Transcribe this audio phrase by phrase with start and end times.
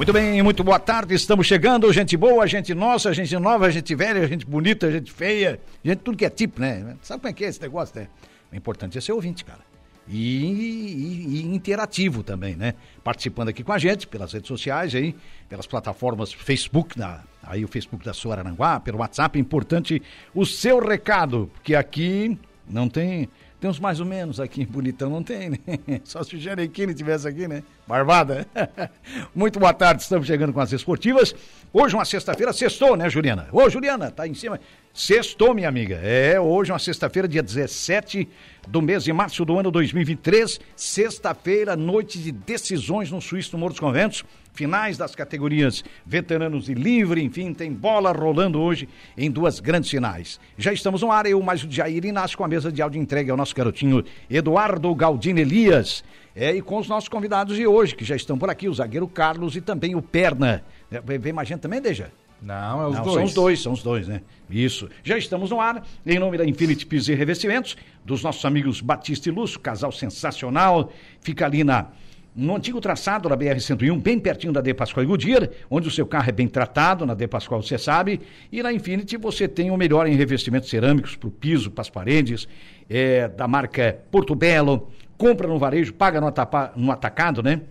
[0.00, 1.14] Muito bem, muito boa tarde.
[1.14, 5.98] Estamos chegando, gente boa, gente nossa, gente nova, gente velha, gente bonita, gente feia, gente
[5.98, 6.96] tudo que é tipo, né?
[7.02, 8.08] Sabe como é que é esse negócio, né?
[8.50, 9.60] O importante é ser ouvinte, cara.
[10.08, 12.72] E, e, e, interativo também, né?
[13.04, 15.14] Participando aqui com a gente pelas redes sociais aí,
[15.50, 20.00] pelas plataformas Facebook, na, aí o Facebook da Sua Aranguá, pelo WhatsApp, é importante
[20.34, 23.28] o seu recado, porque aqui não tem
[23.60, 25.58] tem uns mais ou menos aqui, bonitão não tem, né?
[26.02, 27.62] Só se o Janequine tivesse aqui, né?
[27.86, 28.46] Barbada.
[29.34, 31.34] Muito boa tarde, estamos chegando com as esportivas.
[31.70, 33.48] Hoje, uma sexta-feira, sextou, né, Juliana?
[33.52, 34.58] Ô, Juliana, tá em cima.
[34.94, 36.00] Sextou, minha amiga.
[36.02, 38.26] É, hoje, uma sexta-feira, dia 17
[38.68, 40.60] do mês de março do ano 2023.
[40.76, 46.74] Sexta-feira, noite de decisões no Suíço do Morro dos Conventos finais das categorias veteranos e
[46.74, 50.40] livre, enfim, tem bola rolando hoje em duas grandes finais.
[50.58, 53.30] Já estamos no ar, eu mais o Jair Inácio com a mesa de áudio entregue
[53.30, 56.04] ao nosso garotinho Eduardo Galdino Elias.
[56.34, 59.08] É, e com os nossos convidados de hoje, que já estão por aqui, o zagueiro
[59.08, 60.62] Carlos e também o Perna.
[60.90, 62.10] É, vem mais gente também, Deja?
[62.42, 63.14] Não, é os Não, dois.
[63.14, 64.22] São os dois, são os dois, né?
[64.48, 64.88] Isso.
[65.04, 69.28] Já estamos no ar, em nome da Infinity Pisos e Revestimentos, dos nossos amigos Batista
[69.28, 71.88] e Lúcio, casal sensacional, fica ali na
[72.34, 76.06] no antigo traçado da BR-101, bem pertinho da De Pascoal e Goodyear, onde o seu
[76.06, 78.20] carro é bem tratado, na De Pascoal você sabe,
[78.52, 81.90] e na Infinity você tem o melhor em revestimentos cerâmicos para o piso, para as
[81.90, 82.46] paredes,
[82.88, 87.62] é, da marca Porto Belo, compra no varejo, paga no, atapa, no atacado, né?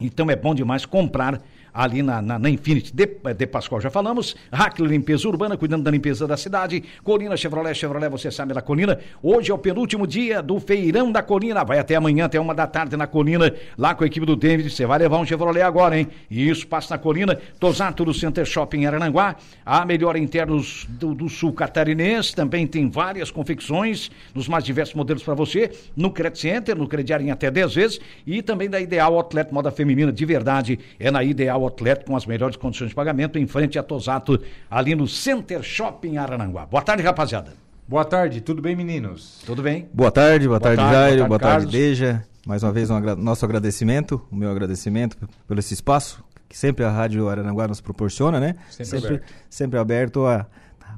[0.00, 1.40] Então é bom demais comprar
[1.76, 4.34] ali na, na, na Infinity de, de, Pascoal, já falamos.
[4.50, 6.82] Hackler Limpeza Urbana, cuidando da limpeza da cidade.
[7.04, 8.98] Colina Chevrolet, Chevrolet, você sabe da Colina.
[9.22, 11.64] Hoje é o penúltimo dia do Feirão da Colina.
[11.64, 14.70] Vai até amanhã, até uma da tarde na Colina, lá com a equipe do David.
[14.70, 16.08] Você vai levar um Chevrolet agora, hein?
[16.30, 17.38] Isso passa na Colina.
[17.60, 19.36] Tosato do Center Shopping Arananguá.
[19.64, 22.34] A melhor internos do, do sul catarinense.
[22.34, 25.70] Também tem várias confecções nos mais diversos modelos para você.
[25.94, 28.00] No Credit Center, no crediário em até 10 vezes.
[28.26, 30.78] E também da Ideal Outlet Moda Feminina de verdade.
[30.98, 34.40] É na Ideal Outlet com as melhores condições de pagamento em frente a Tosato,
[34.70, 36.66] ali no Center Shopping Arananguá.
[36.66, 37.52] Boa tarde, rapaziada.
[37.88, 39.42] Boa tarde, tudo bem, meninos?
[39.44, 39.88] Tudo bem?
[39.92, 42.24] Boa tarde, boa, boa tarde, tarde, Jairo, boa tarde, boa tarde Deja.
[42.46, 45.16] Mais uma vez, um agra nosso agradecimento, o meu agradecimento
[45.46, 48.54] pelo esse espaço que sempre a Rádio Arananguá nos proporciona, né?
[48.70, 50.46] Sempre, sempre aberto, sempre aberto a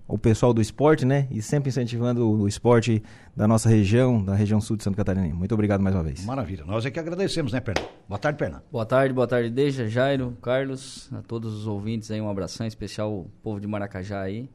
[0.08, 1.28] o pessoal do esporte, né?
[1.30, 3.02] E sempre incentivando o esporte
[3.36, 5.32] da nossa região, da região sul de Santa Catarina.
[5.34, 6.24] Muito obrigado mais uma vez.
[6.24, 6.64] Maravilha.
[6.64, 7.86] Nós é que agradecemos, né, Perna?
[8.08, 8.62] Boa tarde, Perna.
[8.72, 13.12] Boa tarde, boa tarde, Deja, Jairo, Carlos, a todos os ouvintes aí, um abração especial
[13.12, 14.48] ao povo de Maracajá aí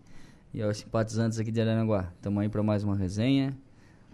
[0.51, 2.11] e aos simpatizantes aqui de Aranaguá.
[2.15, 3.55] Estamos aí para mais uma resenha.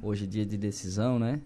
[0.01, 1.39] Hoje é dia de decisão, né?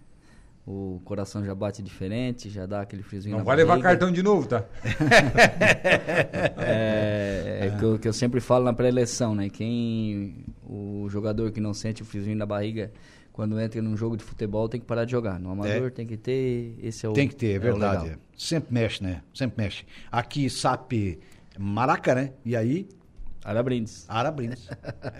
[0.66, 3.74] O coração já bate diferente, já dá aquele friozinho Não vai barriga.
[3.74, 4.64] levar cartão de novo, tá?
[6.58, 9.50] é, é, que, eu, que eu sempre falo na pré-eleição, né?
[9.50, 12.90] Quem o jogador que não sente o friozinho na barriga
[13.30, 15.38] quando entra num jogo de futebol tem que parar de jogar.
[15.38, 15.90] No amador é.
[15.90, 18.18] tem que ter, esse é o Tem que ter, é, é verdade.
[18.36, 19.22] Sempre mexe, né?
[19.34, 19.84] Sempre mexe.
[20.10, 21.18] Aqui SAP
[21.58, 22.32] Maraca, né?
[22.44, 22.88] E aí
[23.44, 24.06] Arabrindes.
[24.08, 24.66] Arabrindes.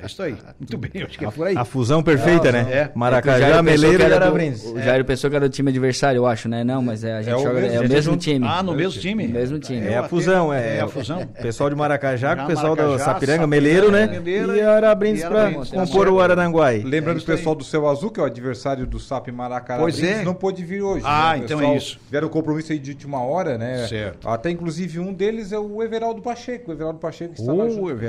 [0.03, 0.35] É isso aí.
[0.59, 1.57] Muito bem, acho que é por aí.
[1.57, 2.67] A fusão perfeita, né?
[2.71, 2.91] É.
[2.95, 4.65] Maracajá, Meleiro e Arabrindes.
[4.65, 6.65] O Jair pensou que era o time adversário, eu acho, né?
[6.65, 8.47] Não, mas é, a gente é joga, o mesmo, é o mesmo time.
[8.49, 9.29] Ah, no mesmo time?
[9.29, 9.87] mesmo time.
[9.87, 10.79] É a fusão, é.
[10.79, 11.27] É a fusão.
[11.43, 14.23] Pessoal de Maracajá com o pessoal do Sapiranga, Meleiro, né?
[14.25, 16.83] E Arabrindes pra compor o Arananguai.
[16.85, 20.23] Lembrando o pessoal do Céu Azul, que é o adversário do SAP Maracajá, pois é.
[20.25, 21.05] não pôde vir hoje.
[21.07, 21.99] Ah, então é isso.
[22.11, 23.87] Vieram compromisso aí de última hora, né?
[23.87, 24.27] Certo.
[24.29, 26.71] Até inclusive um deles é o Everaldo Pacheco.
[26.71, 27.65] O Everaldo Pacheco que está lá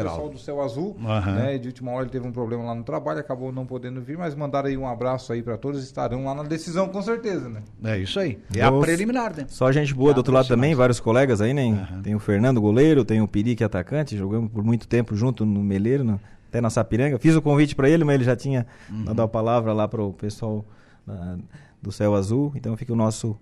[0.09, 0.95] junto com o pessoal do Céu Azul.
[0.99, 1.35] Uhum.
[1.35, 1.57] Né?
[1.57, 4.35] De última hora ele teve um problema lá no trabalho, acabou não podendo vir, mas
[4.35, 7.61] mandaram aí um abraço aí para todos, estarão lá na decisão com certeza, né?
[7.83, 8.39] É isso aí.
[8.55, 9.45] É a preliminar, né?
[9.47, 11.63] Só gente boa é do outro lado também, vários colegas aí, né?
[11.63, 12.01] Uhum.
[12.01, 15.45] Tem o Fernando goleiro, tem o Piri que é atacante, jogamos por muito tempo junto
[15.45, 16.19] no Meleiro, no,
[16.50, 17.19] até na Sapiranga.
[17.19, 19.06] Fiz o convite para ele, mas ele já tinha uhum.
[19.06, 20.65] dado a palavra lá para o pessoal
[21.07, 21.41] uh,
[21.81, 23.38] do Céu Azul, então fica o nosso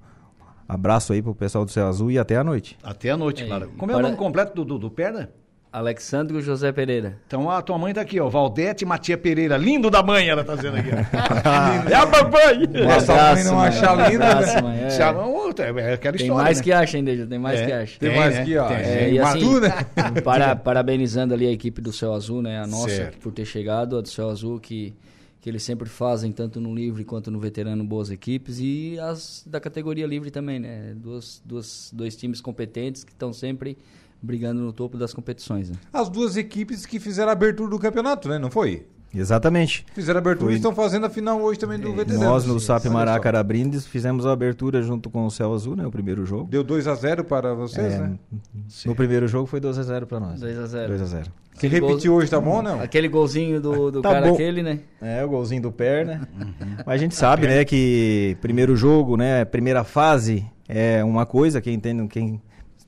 [0.67, 2.77] abraço aí pro pessoal do Céu Azul e até a noite.
[2.83, 3.71] Até a noite, é, claro.
[3.77, 5.29] Como é o nome completo do, do, do Perna?
[5.73, 7.17] Alexandre José Pereira.
[7.25, 8.29] Então a tua mãe tá aqui, ó.
[8.29, 9.57] Valdete Matia Pereira.
[9.57, 10.89] Lindo da mãe, ela tá dizendo aqui.
[11.91, 12.67] é a papai!
[12.67, 14.33] Nossa mãe não achar linda.
[14.33, 15.89] Abraço, mãe, é.
[15.89, 16.63] é aquela tem história, mais né?
[16.63, 17.65] que acha ainda, tem mais é.
[17.65, 17.99] que acha.
[17.99, 18.45] Tem, tem mais né?
[18.45, 18.73] que acha.
[18.75, 19.71] É, e assim, né?
[20.23, 22.61] para, parabenizando ali a equipe do Céu Azul, né?
[22.61, 23.17] A nossa, certo.
[23.17, 24.93] por ter chegado, a do Céu Azul, que,
[25.41, 28.59] que eles sempre fazem, tanto no livre quanto no veterano, boas equipes.
[28.59, 30.93] E as da categoria livre também, né?
[30.95, 33.75] Duas, duas, dois times competentes que estão sempre
[34.23, 35.69] brigando no topo das competições.
[35.69, 35.75] Né?
[35.91, 38.39] As duas equipes que fizeram a abertura do campeonato, né?
[38.39, 38.87] Não foi?
[39.13, 39.85] Exatamente.
[39.93, 42.17] Fizeram a abertura e estão fazendo a final hoje também do VTD.
[42.17, 45.85] Nós no SAP Maracara Brindes fizemos a abertura junto com o Céu Azul, né?
[45.85, 46.49] O primeiro jogo.
[46.49, 48.17] Deu 2 a 0 para vocês, é, né?
[48.85, 50.39] No primeiro jogo foi 2 a 0 para nós.
[50.39, 52.81] 2 a 0 2 a 0 Se repetir hoje tá bom, não?
[52.81, 54.33] Aquele golzinho do, do tá cara bom.
[54.33, 54.79] aquele, né?
[54.99, 56.27] É, o golzinho do perna.
[56.35, 56.77] Uhum.
[56.83, 61.75] Mas a gente sabe, né, que primeiro jogo, né, primeira fase é uma coisa, quem
[61.75, 62.41] entende, quem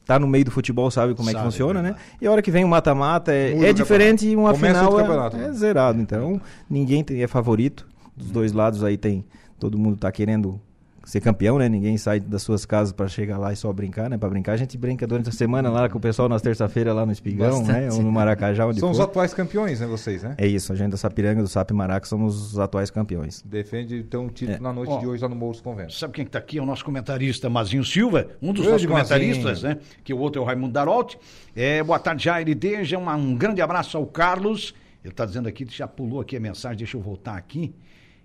[0.06, 1.96] tá no meio do futebol sabe como sabe, é que funciona, é né?
[2.22, 5.46] E a hora que vem o mata-mata é, é diferente e uma Começa final é,
[5.46, 6.00] é, zerado.
[6.00, 7.88] Então, ninguém tem, é favorito.
[8.16, 9.26] Dos dois lados aí tem.
[9.60, 10.62] Todo mundo tá querendo
[11.06, 11.70] ser campeão, né?
[11.70, 14.18] Ninguém sai das suas casas para chegar lá e só brincar, né?
[14.18, 17.06] Para brincar, a gente brinca durante a semana lá com o pessoal nas terça-feira lá
[17.06, 17.72] no Espigão, Bastante.
[17.72, 17.92] né?
[17.92, 18.94] Ou no Maracajá, onde São for.
[18.96, 20.36] os atuais campeões, né, vocês, né?
[20.38, 23.44] É isso, a gente da Sapiranga do Sap Maraca somos os atuais campeões.
[23.46, 24.60] Defende então o título é.
[24.60, 25.98] na noite de hoje lá no Morro dos Conventos.
[26.00, 26.58] Sabe quem está aqui?
[26.58, 29.76] É o nosso comentarista Mazinho Silva, um dos nossos comentaristas, Mazinho.
[29.76, 29.78] né?
[30.04, 31.16] Que o outro é o Raimundo Darolt.
[31.56, 34.74] É, boa tarde, Jair Deja, um, um grande abraço ao Carlos.
[35.04, 37.76] Ele está dizendo aqui, já pulou aqui a mensagem, deixa eu voltar aqui.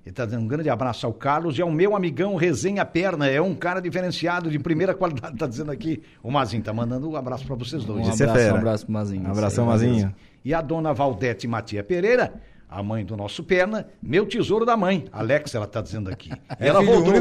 [0.05, 3.29] Ele está dando um grande abraço ao Carlos e ao meu amigão Resenha Perna.
[3.29, 6.03] É um cara diferenciado, de primeira qualidade, está dizendo aqui.
[6.23, 8.07] O Mazinho está mandando um abraço para vocês dois.
[8.07, 9.29] Um abraço, é um abraço pro Mazinho.
[9.29, 10.15] Um abração, Mazinho.
[10.43, 12.33] E a dona Valdete Matia Pereira,
[12.69, 15.05] a mãe do nosso Perna, meu tesouro da mãe.
[15.13, 16.31] Alex, ela está dizendo aqui.
[16.59, 17.15] É ela voltou.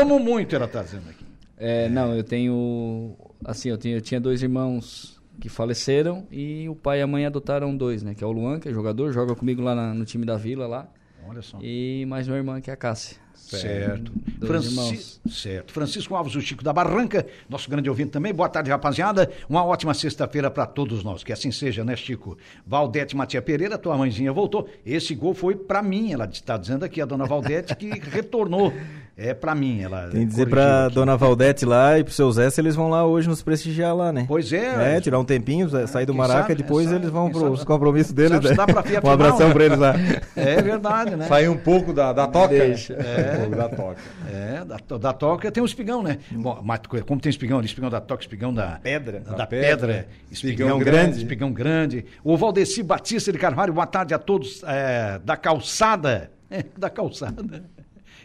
[0.00, 1.24] Amo muito, ela está dizendo aqui.
[1.58, 3.16] É, não, eu tenho.
[3.44, 7.26] Assim, eu, tenho, eu tinha dois irmãos que faleceram e o pai e a mãe
[7.26, 8.14] adotaram dois, né?
[8.14, 10.66] Que é o Luan, que é jogador, joga comigo lá na, no time da vila
[10.66, 10.88] lá.
[11.32, 11.58] Olha só.
[11.62, 13.16] E mais uma irmã que é a Cássia.
[13.34, 14.12] Certo.
[14.46, 15.20] Franci...
[15.28, 15.72] Certo.
[15.72, 18.32] Francisco Alves, o Chico da Barranca, nosso grande ouvinte também.
[18.32, 19.30] Boa tarde, rapaziada.
[19.48, 21.24] Uma ótima sexta-feira para todos nós.
[21.24, 22.36] Que assim seja, né, Chico?
[22.66, 24.68] Valdete Matia Pereira, tua mãezinha voltou.
[24.84, 26.12] Esse gol foi para mim.
[26.12, 28.72] Ela está dizendo aqui, a dona Valdete, que retornou
[29.16, 29.82] é para mim.
[29.82, 30.94] Ela Tem que dizer pra aqui.
[30.94, 34.12] dona Valdete lá e pro seu Zé se eles vão lá hoje nos prestigiar lá,
[34.12, 34.24] né?
[34.26, 34.96] Pois é.
[34.96, 38.32] É, tirar um tempinho, sair do Maraca, sabe, depois eles vão pros sabe, compromissos deles.
[38.32, 38.54] Sabe, né?
[38.54, 39.54] dá pra um abração né?
[39.54, 39.94] pra eles lá.
[40.34, 41.26] É verdade, né?
[41.26, 42.48] Sair um pouco da, da toca.
[42.48, 42.94] Deixa.
[42.94, 44.00] É, um pouco da toca.
[44.32, 46.18] É, da, da toca tem um espigão, né?
[46.30, 49.20] Bom, mas como tem espigão ali, espigão da toca, espigão da pedra.
[49.20, 50.96] Da, da pedra, pedra, espigão, espigão grande.
[50.96, 51.18] grande.
[51.18, 52.04] Espigão grande.
[52.24, 56.30] O Valdeci Batista de Carvalho, boa tarde a todos é, da calçada.
[56.52, 57.64] É, da calçada.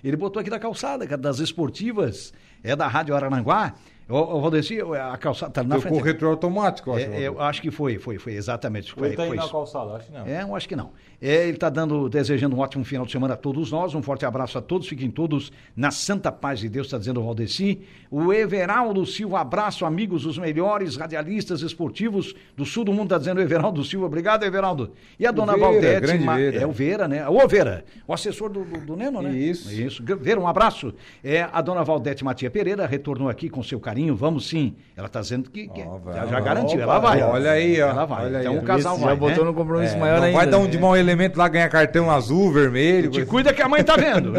[0.08, 2.34] Ele botou aqui da calçada, das esportivas,
[2.64, 3.76] é da Rádio Arananguá.
[4.10, 5.98] Ô, Valdeci, a calçada tá na Teu frente.
[5.98, 7.06] corretor automático, eu acho.
[7.12, 8.94] É, eu acho que foi, foi, foi, exatamente.
[8.94, 10.26] Foi, ele tá foi na calçada, acho que não.
[10.26, 10.92] É, eu acho que não.
[11.22, 13.94] É, ele está dando, desejando um ótimo final de semana a todos nós.
[13.94, 14.88] Um forte abraço a todos.
[14.88, 17.82] Fiquem todos na santa paz de Deus, está dizendo o Valdeci.
[18.10, 23.40] O Everaldo Silva, abraço, amigos, os melhores radialistas esportivos do sul do mundo, está dizendo
[23.40, 24.06] o Everaldo Silva.
[24.06, 24.94] Obrigado, Everaldo.
[25.20, 26.02] E a o dona Vera, Valdete.
[26.02, 26.38] Grande Ma...
[26.38, 26.62] Vera.
[26.62, 27.28] É o Vera, né?
[27.28, 29.32] O Vera, o assessor do, do, do Neno, né?
[29.34, 29.74] Isso.
[29.74, 30.04] Isso.
[30.22, 30.94] Vera, um abraço.
[31.22, 33.97] É, a dona Valdete Matia Pereira retornou aqui com seu carinho.
[34.16, 34.76] Vamos sim.
[34.96, 36.80] Ela está dizendo que, que oh, já, já, garantiu.
[36.80, 37.22] ela vai.
[37.22, 37.90] Olha aí, ó.
[37.90, 38.26] Ela vai.
[38.26, 38.60] Olha então aí.
[38.60, 39.10] o casal vai.
[39.10, 39.52] Já botou né?
[39.52, 40.38] no compromisso é, maior ainda.
[40.38, 43.10] Vai dar um de mau elemento lá ganhar cartão azul, vermelho.
[43.10, 44.34] Te cuida que a mãe tá vendo.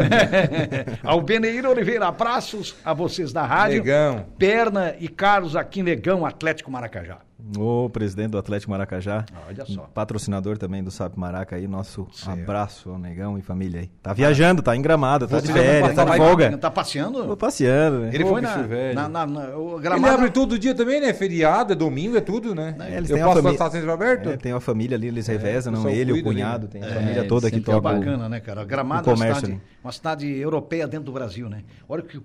[1.03, 3.79] Ao Beneiro Oliveira, abraços a vocês da rádio.
[3.79, 4.25] Negão.
[4.37, 7.28] Perna e Carlos aqui, Negão, Atlético Maracajá.
[7.57, 9.25] O presidente do Atlético Maracajá.
[9.47, 9.81] Olha só.
[9.93, 11.67] Patrocinador também do SAP Maraca aí.
[11.67, 12.41] Nosso certo.
[12.41, 13.89] abraço ao Negão e família aí.
[14.03, 16.57] Tá viajando, tá em Gramado, tá de férias, tá de folga.
[16.57, 17.25] Tá passeando?
[17.25, 18.11] Tô passeando, né?
[18.13, 18.57] Ele foi na,
[18.93, 20.05] na, na, na o Gramado.
[20.05, 21.13] Ele abre todo dia também, né?
[21.13, 22.75] Feriado, é domingo, é tudo, né?
[22.79, 23.51] É, eles Eu posso família...
[23.51, 24.29] estar sempre aberto?
[24.29, 26.87] É, tem uma família ali, eles é, revezam, não ele, o cunhado, ali, né?
[26.87, 27.89] tem a família toda que toca.
[27.89, 28.65] É bacana, né, cara?
[28.65, 31.63] Gramado é uma cidade, uma cidade europeia dentro do Brasil, né?
[31.87, 32.19] Olha que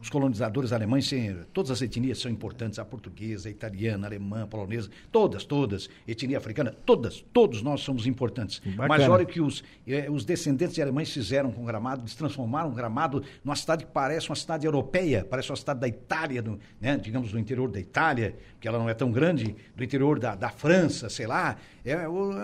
[0.00, 1.10] os colonizadores alemães,
[1.52, 5.90] todas as etnias são importantes, a portuguesa, a italiana, a alemã, a polonesa, todas todas,
[6.06, 8.60] etnia africana, todas, todos nós somos importantes.
[8.60, 8.88] Bacana.
[8.88, 12.70] Mas olha o que os, eh, os descendentes de alemães fizeram com Gramado, eles transformaram
[12.72, 16.96] Gramado numa cidade que parece uma cidade europeia, parece uma cidade da Itália, do, né,
[16.96, 20.50] digamos, do interior da Itália, que ela não é tão grande, do interior da, da
[20.50, 21.56] França, sei lá.
[21.84, 21.92] É,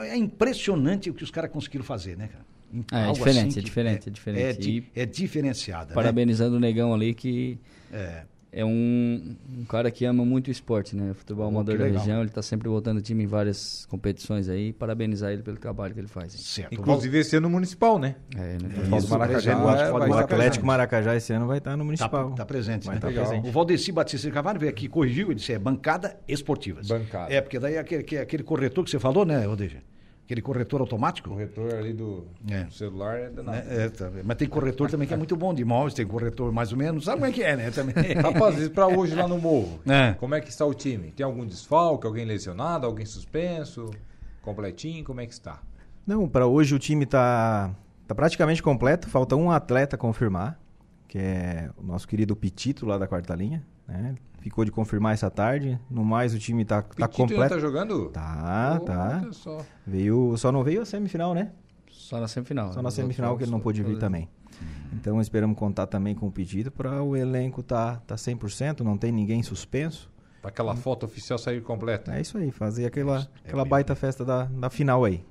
[0.09, 2.56] é impressionante o que os caras conseguiram fazer, né, cara?
[2.93, 5.89] É, é, diferente, assim é, diferente, é, é diferente, é, é diferenciada.
[5.89, 5.95] Né?
[5.95, 6.57] Parabenizando né?
[6.57, 7.59] o Negão ali que
[7.93, 8.25] é
[8.57, 11.13] é um, um, cara que ama muito o esporte, né?
[11.13, 14.73] Futebol amador da região, ele está sempre voltando o time em várias competições aí.
[14.73, 16.33] Parabenizar ele pelo trabalho que ele faz.
[16.33, 16.73] Certo.
[16.73, 18.15] Inclusive esse ano municipal, né?
[18.35, 18.71] É, né?
[18.91, 22.31] É, isso, Maracajá, é, o Atlético Maracajá esse ano vai estar no tá municipal.
[22.31, 23.01] Está tá presente, vai né?
[23.03, 23.47] Tá presente.
[23.47, 26.89] O Valdeci Batista de Carvalho veio aqui corrigiu, ele disse é bancada esportivas.
[26.89, 27.31] Bancada.
[27.31, 29.83] É, porque daí aquele, aquele corretor que você falou, né, Rodeja?
[30.27, 31.29] Aquele corretor automático?
[31.29, 32.67] Corretor ali do, é.
[32.69, 33.59] celular é danado.
[33.59, 36.53] É, é, tá, mas tem corretor também que é muito bom de imóveis, tem corretor
[36.53, 37.71] mais ou menos, sabe como é que é, né?
[37.71, 37.95] Também.
[38.21, 40.15] Rapaz, para hoje lá no Morro, é.
[40.15, 41.13] como é que está o time?
[41.13, 43.89] Tem algum desfalque, alguém lesionado, alguém suspenso,
[44.43, 45.63] completinho, como é que está?
[46.05, 47.73] Não, para hoje o time está
[48.09, 50.59] tá praticamente completo, falta um atleta confirmar,
[51.07, 54.17] que é o nosso querido Pitito lá da quarta linha, né?
[54.47, 55.77] Ficou de confirmar essa tarde.
[55.91, 57.55] No mais, o time tá, tá completo.
[57.55, 58.11] tá jogando?
[58.11, 59.29] Tá, oh, tá.
[59.33, 59.59] Só.
[59.85, 61.51] Veio, só não veio a semifinal, né?
[61.91, 62.73] Só na semifinal.
[62.73, 64.29] Só na semifinal que ele não pôde vir também.
[64.93, 69.11] Então esperamos contar também com o pedido para o elenco tá tá 100%, não tem
[69.11, 70.09] ninguém suspenso.
[70.41, 72.15] Para aquela foto oficial sair completa.
[72.15, 75.25] É isso aí, fazer aquela, é aquela baita festa da, da final aí.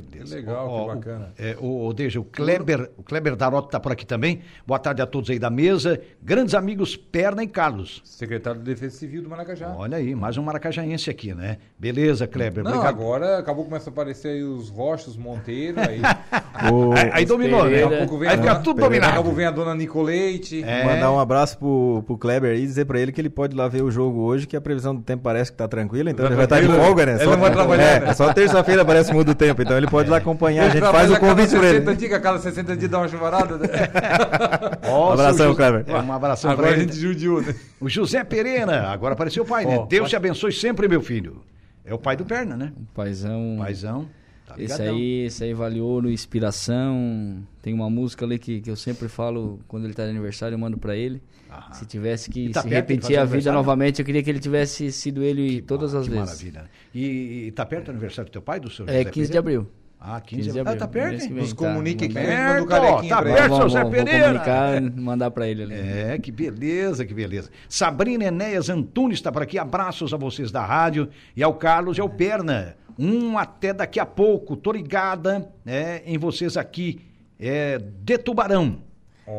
[0.00, 0.34] Beleza.
[0.34, 1.32] Que legal, oh, que bacana.
[1.38, 4.40] O, é, o, o, o Kleber, o Kleber Darotto está por aqui também.
[4.66, 6.00] Boa tarde a todos aí da mesa.
[6.20, 8.02] Grandes amigos Perna e Carlos.
[8.04, 9.72] Secretário de Defesa Civil do Maracajá.
[9.76, 11.58] Olha aí, mais um maracajaense aqui, né?
[11.78, 12.64] Beleza, Kleber.
[12.64, 12.92] Não, obrigado.
[12.92, 16.00] agora acabou começar a aparecer aí os Rochos, Monteiro, aí...
[16.72, 16.92] o...
[16.92, 17.82] aí, aí dominou, né?
[17.82, 19.12] Daqui a pouco vem aí fica tudo dominado.
[19.12, 20.64] Daqui a pouco vem a dona Nicoleite.
[20.64, 20.84] É.
[20.84, 23.68] Mandar um abraço pro, pro Kleber aí e dizer pra ele que ele pode lá
[23.68, 26.30] ver o jogo hoje, que a previsão do tempo parece que tá tranquila, então tá
[26.30, 27.12] ele vai estar tá de folga, né?
[27.12, 28.14] Ele só, não vai trabalhar, é, né?
[28.14, 30.82] Só terça-feira parece que muda o tempo, então ele pode ir lá acompanhar a gente
[30.82, 31.94] faz o convite pra ele.
[31.94, 33.58] Dias, cada 60 dias dá uma chuvarada.
[33.58, 33.68] Né?
[34.88, 35.84] um abração, Kleber.
[35.86, 36.82] É, um abração agora pra ele.
[36.82, 37.54] a gente judiou, né?
[37.80, 39.86] O José Pereira, agora apareceu o pai, né?
[39.88, 41.42] Deus te abençoe sempre, meu filho.
[41.84, 42.72] É o pai do Perna, né?
[42.94, 43.56] Paizão.
[43.58, 44.08] Paizão.
[44.46, 47.42] Tá esse aí, esse aí valeu no Inspiração.
[47.62, 50.58] Tem uma música ali que, que eu sempre falo quando ele tá de aniversário, eu
[50.58, 51.22] mando para ele.
[51.50, 51.72] Aham.
[51.72, 55.22] Se tivesse que tá se repetir a vida novamente, eu queria que ele tivesse sido
[55.22, 56.20] ele que todas as vezes.
[56.20, 56.70] Maravilha.
[56.94, 59.32] E, e tá perto do aniversário do teu pai, do seu É, José 15 Pereira?
[59.32, 59.70] de abril.
[60.06, 60.74] Ah, 15, 15 de abril.
[60.74, 64.10] Ah, tá perto, Nos comunique aqui, manda o carequinho Tá perto, seu Zé Pereira.
[64.18, 65.74] Vou comunicar mandar pra ele ali.
[65.74, 67.48] É, que beleza, que beleza.
[67.70, 69.58] Sabrina Enéas Antunes está por aqui.
[69.58, 72.76] Abraços a vocês da rádio e ao Carlos e ao Perna.
[72.98, 74.56] Um até daqui a pouco.
[74.56, 77.00] Tô ligada né, em vocês aqui
[77.38, 78.78] é, de Tubarão.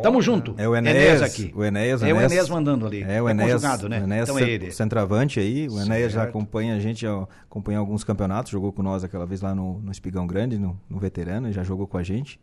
[0.02, 0.56] Tamo junto.
[0.58, 1.54] É o Enéas, aqui.
[1.56, 3.04] O Enéas, é o Enéas mandando ali.
[3.04, 4.00] É o Enéas, é né?
[4.00, 4.72] O Enéas então é ele.
[4.72, 5.68] centroavante aí.
[5.70, 9.54] O Enéas já acompanha a gente, acompanha alguns campeonatos, jogou com nós aquela vez lá
[9.54, 12.40] no, no Espigão Grande, no, no veterano, já jogou com a gente.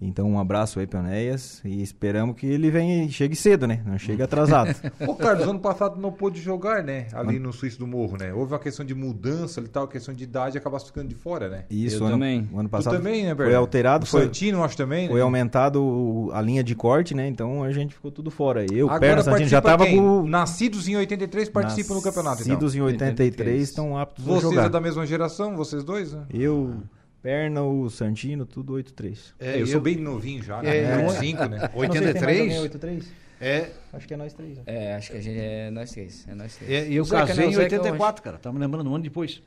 [0.00, 3.82] Então, um abraço aí para Enéas e esperamos que ele venha e chegue cedo, né?
[3.84, 4.74] Não chegue atrasado.
[5.06, 7.06] Ô, Carlos, ano passado não pôde jogar, né?
[7.12, 8.32] Ali no Suíço do Morro, né?
[8.32, 11.64] Houve uma questão de mudança e tal, questão de idade, acaba ficando de fora, né?
[11.68, 12.48] Isso, Eu ano, também.
[12.50, 14.04] O ano passado tu também, né, foi alterado.
[14.04, 15.22] O foi, Santino, acho também, Foi né?
[15.22, 17.28] aumentado a linha de corte, né?
[17.28, 18.64] Então a gente ficou tudo fora.
[18.72, 19.98] Eu, Agora Perna, Santino, já tava quem?
[19.98, 20.26] com...
[20.26, 22.88] Nascidos em 83 participam do campeonato, Nascidos então.
[22.88, 23.62] em 83, 83.
[23.62, 24.54] estão aptos vocês a jogar.
[24.54, 26.12] Vocês é da mesma geração, vocês dois?
[26.12, 26.22] Né?
[26.32, 26.74] Eu...
[27.22, 29.34] Perna, o Santino, tudo 8-3.
[29.38, 30.78] É, eu, eu, sou bem novinho já, né?
[30.78, 31.70] É, 85, né?
[31.74, 32.58] 83?
[32.60, 33.12] 83?
[33.40, 33.70] É.
[33.92, 34.58] Acho que é nós três.
[34.58, 34.62] Né?
[34.66, 36.26] É, acho que a gente é nós três.
[36.28, 36.70] É nós três.
[36.70, 38.38] É, e eu Zeca, casei não, em 84, cara.
[38.38, 39.42] Tava me lembrando um ano depois.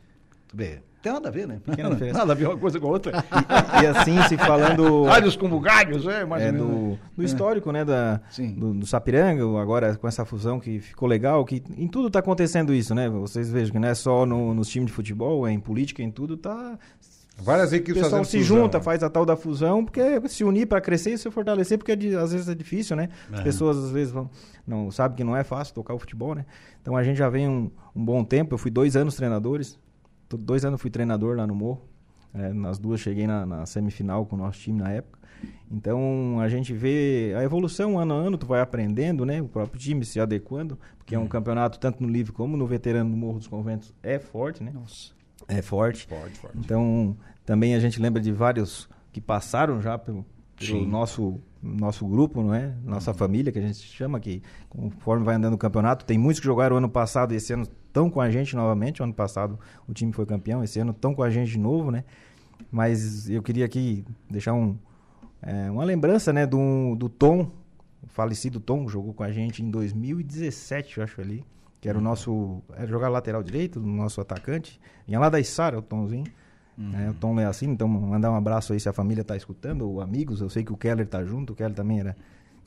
[0.51, 1.59] Bem, tem nada a ver, né?
[2.13, 3.23] Nada a ver uma coisa com a outra.
[3.81, 5.05] E, e assim, se falando.
[5.05, 7.83] Galhos como galhos, é, mais é, do, do histórico, né?
[7.83, 8.21] Da,
[8.55, 12.73] do, do, Sapiranga, agora com essa fusão que ficou legal, que em tudo tá acontecendo
[12.73, 13.09] isso, né?
[13.09, 16.11] Vocês vejam que não é só no, nos times de futebol, é em política, em
[16.11, 16.77] tudo, tá
[17.37, 18.83] Várias equipes O pessoal se fusão, junta, né?
[18.83, 22.15] faz a tal da fusão, porque se unir para crescer e se fortalecer, porque é
[22.15, 23.09] às vezes é difícil, né?
[23.31, 23.43] As é.
[23.43, 24.29] pessoas às vezes vão,
[24.67, 26.45] não sabem que não é fácil tocar o futebol, né?
[26.81, 28.53] Então a gente já vem um, um bom tempo.
[28.53, 29.79] Eu fui dois anos treinadores,
[30.29, 31.81] dois anos fui treinador lá no Morro.
[32.33, 35.19] É, nas duas cheguei na, na, semifinal com o nosso time na época.
[35.69, 39.41] Então a gente vê a evolução ano a ano, tu vai aprendendo, né?
[39.41, 41.17] O próprio time se adequando, porque hum.
[41.17, 41.29] é um uhum.
[41.29, 44.71] campeonato tanto no livre como no veterano no Morro dos Conventos é forte, né?
[44.73, 45.11] Nossa.
[45.47, 46.07] É forte.
[46.07, 46.57] Forte, forte.
[46.57, 50.25] Então, também a gente lembra de vários que passaram já pelo,
[50.57, 52.73] pelo nosso nosso grupo, não é?
[52.83, 53.17] Nossa uhum.
[53.17, 56.75] família, que a gente chama, que conforme vai andando o campeonato, tem muitos que jogaram
[56.75, 59.01] ano passado e esse ano estão com a gente novamente.
[59.01, 59.57] O ano passado
[59.87, 62.03] o time foi campeão, esse ano estão com a gente de novo, né?
[62.69, 64.77] Mas eu queria aqui deixar um,
[65.41, 67.49] é, uma lembrança, né, do, do Tom,
[68.01, 71.45] o falecido Tom, jogou com a gente em 2017, eu acho ali
[71.83, 72.61] que era o nosso.
[72.77, 74.79] Era jogar lateral direito, o nosso atacante.
[75.05, 76.23] Vinha lá da Isara, o Tomzinho.
[76.77, 76.89] Uhum.
[76.89, 77.09] Né?
[77.09, 79.99] O Tom é assim, então mandar um abraço aí se a família está escutando, ou
[79.99, 80.39] amigos.
[80.39, 82.15] Eu sei que o Keller está junto, o Keller também era.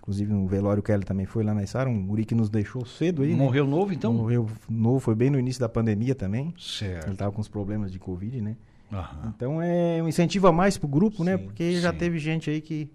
[0.03, 2.85] Inclusive no velório o Keller também foi lá na Isara, um guri que nos deixou
[2.85, 3.31] cedo aí.
[3.31, 3.37] Né?
[3.37, 3.71] Morreu né?
[3.71, 4.13] novo então?
[4.13, 6.53] Morreu novo, foi bem no início da pandemia também.
[6.59, 7.07] Certo.
[7.07, 8.55] Ele estava com os problemas de Covid, né?
[8.93, 9.33] Uhum.
[9.35, 11.39] Então é um incentivo a mais pro grupo, né?
[11.39, 11.45] sim, né?
[11.47, 11.81] Porque sim.
[11.81, 12.91] já teve gente aí que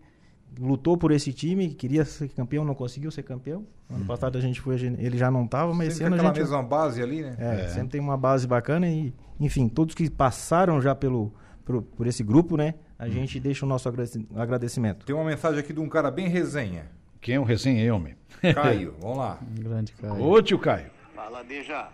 [0.60, 3.65] lutou por esse time, queria ser campeão, não conseguiu ser campeão.
[3.89, 4.05] Ano uhum.
[4.05, 6.63] passado a gente foi, ele já não estava, mas sempre esse ano a gente mesma
[6.63, 7.36] base ali, né?
[7.39, 11.81] É, é, sempre tem uma base bacana e, enfim, todos que passaram já pelo por,
[11.81, 12.75] por esse grupo, né?
[12.98, 13.12] A uhum.
[13.12, 13.89] gente deixa o nosso
[14.36, 15.05] agradecimento.
[15.05, 16.86] Tem uma mensagem aqui de um cara bem resenha.
[17.20, 18.15] Quem é o resenha, eu, me?
[18.53, 19.38] Caio, vamos lá.
[19.41, 20.22] grande Caio.
[20.22, 20.89] Ô, tio Caio.
[21.15, 21.89] Fala, Deja.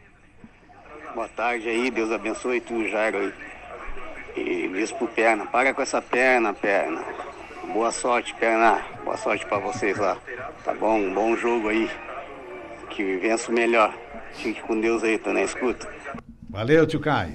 [1.13, 3.33] Boa tarde aí, Deus abençoe tu, Jairo aí.
[4.35, 7.03] E diz pro perna, para com essa perna, perna.
[7.73, 8.81] Boa sorte, Perna.
[9.03, 10.17] Boa sorte para vocês lá.
[10.63, 10.99] Tá bom?
[10.99, 11.89] Um bom jogo aí.
[12.89, 13.93] Que vença o melhor.
[14.33, 15.87] Fique com Deus aí, tô na escuta.
[16.49, 17.33] Valeu, tio Caio.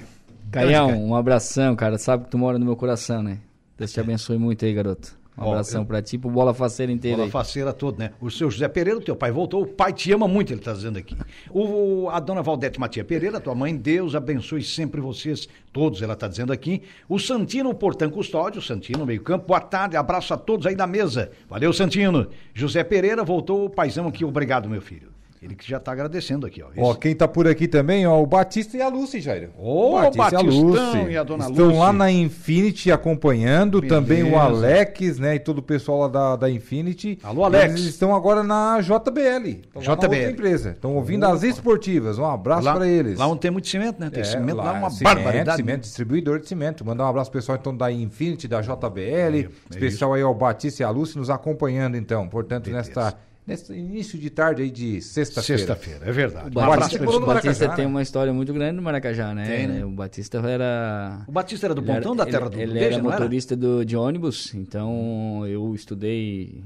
[0.51, 1.97] Caião, um abração, cara.
[1.97, 3.39] Sabe que tu mora no meu coração, né?
[3.77, 5.17] Deus te abençoe muito aí, garoto.
[5.37, 5.85] Um abração eu...
[5.85, 7.17] pra ti, pro Bola Faceira inteira.
[7.17, 7.31] Bola aí.
[7.31, 8.11] Faceira todo, né?
[8.21, 10.97] O seu José Pereira, teu pai voltou, o pai te ama muito, ele tá dizendo
[10.97, 11.17] aqui.
[11.49, 16.27] O, a dona Valdete Matia Pereira, tua mãe, Deus abençoe sempre vocês, todos, ela tá
[16.27, 16.83] dizendo aqui.
[17.09, 21.31] O Santino Portão Custódio, Santino, meio campo, boa tarde, abraço a todos aí da mesa.
[21.49, 22.27] Valeu, Santino.
[22.53, 25.13] José Pereira voltou, o paizão aqui, obrigado, meu filho.
[25.43, 26.67] Ele que já está agradecendo aqui, ó.
[26.77, 29.49] Ó, quem está por aqui também, ó, o Batista e a Lúcia, Jair.
[29.57, 31.11] Ô, oh, Batista e a Lúcia.
[31.11, 34.01] E a dona Estão lá na Infinity acompanhando, Beleza.
[34.01, 37.19] também o Alex, né, e todo o pessoal lá da, da Infinity.
[37.21, 37.73] Alô, Alex.
[37.73, 39.63] Eles estão agora na JBL.
[39.81, 40.31] JBL.
[40.31, 40.69] empresa.
[40.69, 41.35] Estão ouvindo Opa.
[41.35, 42.17] as esportivas.
[42.17, 43.19] Um abraço para eles.
[43.19, 44.09] Lá onde tem muito cimento, né?
[44.09, 45.57] Tem é, cimento lá, lá, uma cimento, barbaridade.
[45.57, 46.85] Cimento, distribuidor de cimento.
[46.85, 48.99] Mandar um abraço pro pessoal então da Infinity, da JBL.
[48.99, 50.13] É, é especial isso.
[50.13, 52.29] aí ao Batista e a Lúcia nos acompanhando então.
[52.29, 52.87] Portanto, Beleza.
[52.87, 55.59] nesta nesse início de tarde aí de sexta-feira.
[55.59, 56.47] Sexta-feira, é verdade.
[56.47, 59.45] O Batista, o Batista tem uma história muito grande no Maracajá, né?
[59.45, 59.85] Tem, né?
[59.85, 61.23] O Batista era...
[61.27, 65.45] O Batista era do Pontão, da terra do Ele era motorista do, de ônibus, então
[65.45, 66.63] eu estudei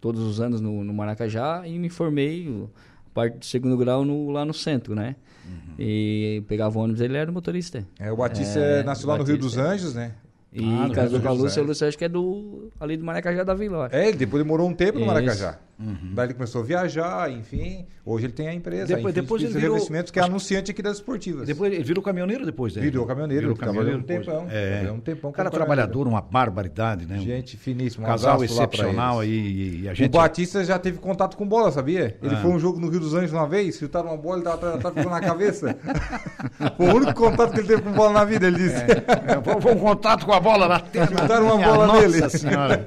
[0.00, 2.66] todos os anos no, no Maracajá e me formei
[3.14, 5.16] parte do segundo grau no, lá no centro, né?
[5.44, 5.74] Uhum.
[5.78, 7.86] E pegava ônibus, ele era motorista.
[7.98, 10.12] É, o Batista é, nasceu lá no Rio dos Anjos, né?
[10.52, 13.42] E ah, casou com a Lúcia, a Lúcia acho que é do, ali do Maracajá
[13.42, 13.88] da Vila.
[13.90, 15.58] É, depois ele morou um tempo no Maracajá.
[15.82, 16.14] Uhum.
[16.14, 17.86] Daí ele começou a viajar, enfim.
[18.04, 18.86] Hoje ele tem a empresa.
[18.86, 19.78] Depois, depois ele virou...
[20.12, 21.46] que é anunciante aqui das esportivas.
[21.46, 22.82] Depois ele virou caminhoneiro depois, né?
[22.82, 24.46] Virou caminhoneiro, virou caminhoneiro um tempão.
[24.50, 24.90] É.
[24.92, 25.32] um tempão.
[25.32, 27.18] Cara trabalhador, uma barbaridade, né?
[27.18, 28.06] Gente finíssima.
[28.06, 29.82] Um casal excepcional aí.
[29.82, 30.08] E a gente...
[30.08, 32.16] O Batista já teve contato com bola, sabia?
[32.22, 32.38] Ele ah.
[32.38, 35.02] foi um jogo no Rio dos Anjos uma vez, chutaram uma bola e tava, tava
[35.04, 35.76] na cabeça.
[36.76, 38.82] foi o único contato que ele teve com bola na vida, ele disse.
[38.82, 39.02] É.
[39.32, 41.06] É, foi um contato com a bola na terra.
[41.06, 42.30] Chutaram uma bola Nossa nele.
[42.30, 42.86] Senhora.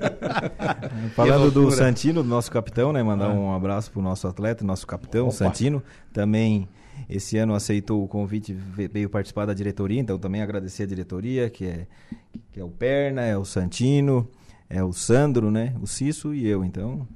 [1.15, 3.03] Falando do Santino, do nosso capitão, né?
[3.03, 3.33] Mandar ah.
[3.33, 5.35] um abraço pro nosso atleta, nosso capitão, Opa.
[5.35, 5.83] Santino.
[6.13, 6.67] Também
[7.09, 11.65] esse ano aceitou o convite, veio participar da diretoria, então também agradecer a diretoria, que
[11.65, 11.87] é,
[12.51, 14.27] que é o Perna, é o Santino,
[14.69, 15.75] é o Sandro, né?
[15.81, 17.07] O Cisso e eu, então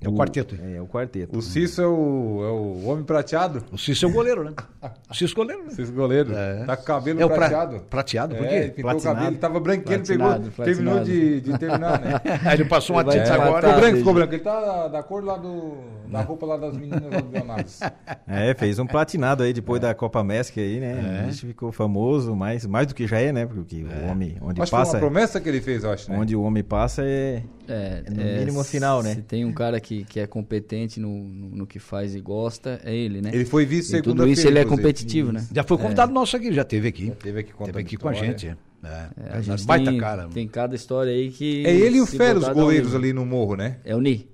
[0.00, 0.56] é o, o quarteto.
[0.62, 1.36] É, é, o quarteto.
[1.36, 3.64] O Cício é o, é o homem prateado?
[3.72, 4.52] O Cício é o goleiro, né?
[5.10, 5.70] O Cício goleiro, né?
[5.70, 6.32] Cício goleiro.
[6.32, 6.64] É.
[6.64, 7.76] Tá com o cabelo é o prateado.
[7.76, 7.84] Pra...
[7.88, 8.36] Prateado?
[8.36, 8.54] Por quê?
[8.54, 10.64] É, pintou o cabelo, ele tava branquinho, pegou, platinado.
[10.64, 12.20] terminou de, de terminar, né?
[12.46, 13.66] Aí ele passou uma tinta agora.
[13.66, 14.34] Ficou branco, ficou branco.
[14.34, 15.78] Ele tá da, da cor lá do...
[16.06, 17.68] da roupa lá das meninas lá do Leonardo.
[18.28, 21.22] É, fez um platinado aí depois da Copa Mesc aí, né?
[21.22, 23.46] A gente ficou famoso, mais, mais do que já é, né?
[23.46, 24.92] Porque o homem, onde acho passa...
[24.92, 26.18] foi uma promessa que ele fez, eu acho, né?
[26.18, 27.42] Onde o homem passa é...
[27.68, 29.14] É, no mínimo final, né?
[29.14, 32.80] Se tem um cara que, que é competente no, no, no que faz e gosta,
[32.82, 33.30] é ele, né?
[33.32, 35.46] Ele foi vice segunda Tudo isso ele é competitivo, né?
[35.54, 36.14] Já foi convidado é.
[36.14, 37.06] nosso aqui, já teve aqui.
[37.08, 38.48] Já teve aqui, teve aqui com a gente.
[38.48, 38.56] É.
[38.82, 40.28] É, a gente baita tem, cara.
[40.28, 41.66] Tem cada história aí que.
[41.66, 43.78] É ele e o Fero, os goleiros ali no morro, né?
[43.84, 44.28] É o Ni.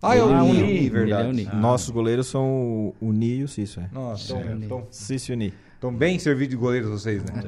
[0.00, 1.26] Ah, é o Ni, verdade.
[1.26, 1.48] É o Ni.
[1.50, 1.56] Ah.
[1.56, 3.90] Nossos goleiros são o Ni e o Cício, é.
[3.92, 5.52] Nossa, então, então, Cício e o Ni.
[5.78, 7.40] Estão bem servidos de goleiros vocês, né?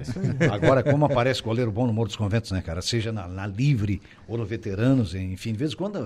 [0.52, 2.80] Agora, como aparece goleiro bom no Morro dos Conventos, né, cara?
[2.80, 5.98] Seja na, na Livre ou no Veteranos, enfim, de vez em quando.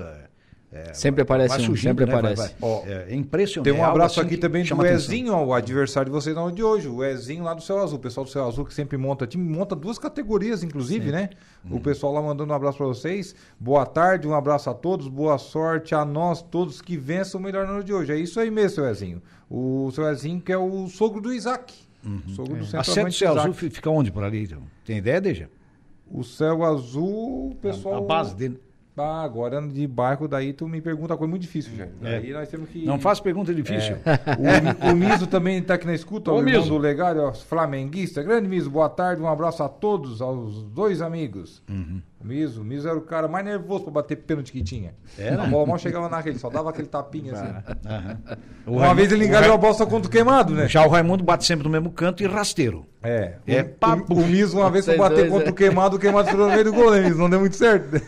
[0.72, 2.14] É, sempre aparece vai surgindo, um, sempre né?
[2.14, 2.40] aparece.
[2.40, 2.56] Vai, vai.
[2.62, 3.70] Ó, é impressionante.
[3.70, 6.62] Tem um abraço assim aqui também do Ezinho, ó, o adversário de vocês não de
[6.62, 9.26] hoje, o Ezinho lá do Céu Azul, o pessoal do Céu Azul que sempre monta
[9.26, 11.28] time, monta duas categorias, inclusive, né?
[11.62, 11.76] Hum.
[11.76, 13.34] O pessoal lá mandando um abraço para vocês.
[13.60, 17.66] Boa tarde, um abraço a todos, boa sorte a nós todos que vençam o melhor
[17.66, 18.12] ano de hoje.
[18.12, 19.22] É isso aí mesmo, seu Ezinho.
[19.50, 21.84] O seu Ezinho que é o sogro do Isaac.
[22.04, 22.22] Uhum.
[22.34, 22.80] Sogro do é.
[22.80, 24.44] A sede do Céu Azul fica onde por ali?
[24.44, 24.62] Então?
[24.84, 25.48] Tem ideia, Deja?
[26.10, 27.94] O Céu Azul, o pessoal.
[27.94, 28.60] A, a base dele.
[28.96, 31.84] Ah, agora de barco, daí tu me pergunta uma coisa muito difícil, já.
[31.84, 32.20] É.
[32.20, 32.84] Daí nós temos que.
[32.84, 33.96] Não faz pergunta difícil.
[34.04, 34.88] É.
[34.88, 36.68] O, o, Miso também está aqui na escuta, Ô, o irmão Miso.
[36.68, 38.22] do Legário, ó, flamenguista.
[38.22, 41.60] Grande Miso, boa tarde, um abraço a todos, aos dois amigos.
[41.68, 42.00] Uhum.
[42.24, 44.94] O Miso, o Miso era o cara mais nervoso para bater pênalti que tinha.
[45.18, 45.42] Era?
[45.42, 47.44] A bola mal chegava na rede, só dava aquele tapinha assim.
[47.44, 48.36] Uhum.
[48.66, 50.66] Uma Raimundo, vez ele engalhou a bola contra o queimado, né?
[50.66, 52.86] Já o Raimundo bate sempre no mesmo canto e rasteiro.
[53.02, 53.34] É.
[53.46, 56.46] é o, o, o Miso, uma vez, foi bater contra o queimado, o queimado ficou
[56.46, 57.18] no meio do gol, né, Miso?
[57.18, 58.00] Não deu muito certo.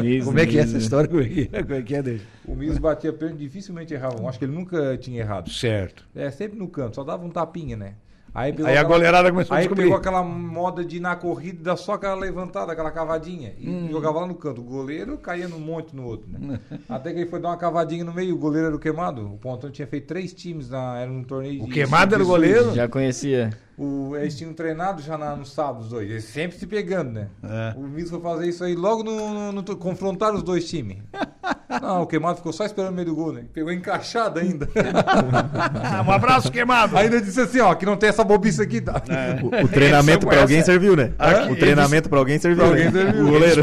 [0.00, 1.08] Miso, Como é que é essa história?
[1.08, 2.22] Como é que é, é dele?
[2.46, 4.24] O Miso batia pênalti, dificilmente errava.
[4.28, 5.50] Acho que ele nunca tinha errado.
[5.50, 6.06] Certo.
[6.14, 7.94] É, sempre no canto, só dava um tapinha, né?
[8.34, 9.82] Aí, aí aquela, a goleirada começou aí a descobrir.
[9.82, 13.54] Aí pegou aquela moda de ir na corrida dar só aquela levantada, aquela cavadinha.
[13.56, 13.88] E hum.
[13.92, 14.60] jogava lá no canto.
[14.60, 16.58] O goleiro caía num monte no outro, né?
[16.88, 19.24] Até que ele foi dar uma cavadinha no meio, o goleiro era o queimado.
[19.24, 22.26] O Pontão tinha feito três times, na, era um torneio O de, queimado era o
[22.26, 22.74] goleiro?
[22.74, 23.50] Já conhecia.
[23.76, 26.08] O, eles tinham treinado já na, no sábado, os dois.
[26.08, 27.28] Eles sempre se pegando, né?
[27.42, 27.74] É.
[27.76, 30.98] O Miso foi fazer isso aí logo no, no, no confrontar os dois times.
[31.82, 33.44] Não, o queimado ficou só esperando o meio do gol, né?
[33.52, 34.68] Pegou encaixado ainda.
[36.06, 36.96] um abraço, queimado.
[36.96, 38.80] Ainda disse assim, ó, que não tem essa bobiça aqui.
[38.80, 39.02] Tá?
[39.08, 39.42] É.
[39.42, 41.12] O, o, treinamento pra alguém serviu, né?
[41.18, 42.62] Aqui, o treinamento pra alguém serviu.
[42.62, 42.92] Pra alguém né?
[42.92, 43.26] serviu.
[43.26, 43.62] O goleiro.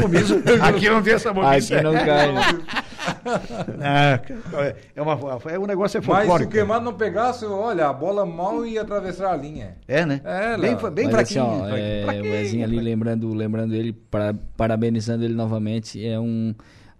[0.62, 1.74] Aqui não tem essa bobiça.
[1.74, 2.32] Aqui não cai.
[2.32, 2.42] Né?
[3.80, 5.18] é, é, uma,
[5.50, 6.32] é um negócio é folclórico.
[6.32, 9.76] Mas se o queimado não pegasse, olha, a bola mal ia atravessar a linha.
[9.86, 10.20] É, né?
[10.24, 11.44] É, bem, bem Mas, fraquinho.
[11.44, 16.18] Assim, ó, é, fraquinho, o Ezinho ali, lembrando, lembrando ele, para, parabenizando ele novamente, é
[16.18, 16.54] um...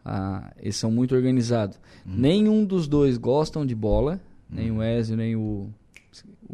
[0.04, 1.78] Ah, eles são muito organizados.
[2.06, 2.14] Hum.
[2.16, 4.56] Nenhum dos dois gostam de bola, hum.
[4.56, 5.70] nem o Ezio, nem o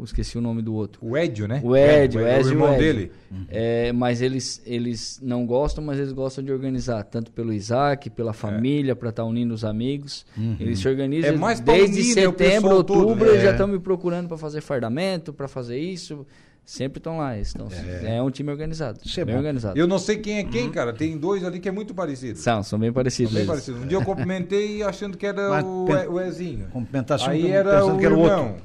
[0.05, 0.99] esqueci o nome do outro.
[1.05, 1.61] O Edio, né?
[1.63, 3.11] O Edio, é, o, Ezio, o irmão dele.
[3.49, 8.33] É, mas eles, eles não gostam, mas eles gostam de organizar, tanto pelo Isaac, pela
[8.33, 8.95] família, é.
[8.95, 10.25] para estar tá unindo os amigos.
[10.37, 10.55] Uhum.
[10.59, 13.31] Eles se organizam é mais desde unir, né, setembro, outubro, né?
[13.31, 16.25] eles já estão me procurando para fazer fardamento, para fazer isso.
[16.69, 17.35] Sempre estão lá.
[17.35, 18.17] Estão, é.
[18.17, 18.21] é.
[18.21, 18.99] um time organizado.
[19.03, 19.39] Isso é bem bom.
[19.39, 19.75] organizado.
[19.75, 20.93] Eu não sei quem é quem, cara.
[20.93, 22.37] Tem dois ali que é muito parecido.
[22.37, 23.31] São, são bem parecidos.
[23.31, 23.81] São bem parecidos.
[23.81, 26.07] Um dia eu cumprimentei achando que era o, pen...
[26.07, 26.67] o Ezinho.
[26.67, 28.55] Cumprimentasse aí era o, que era o irmão.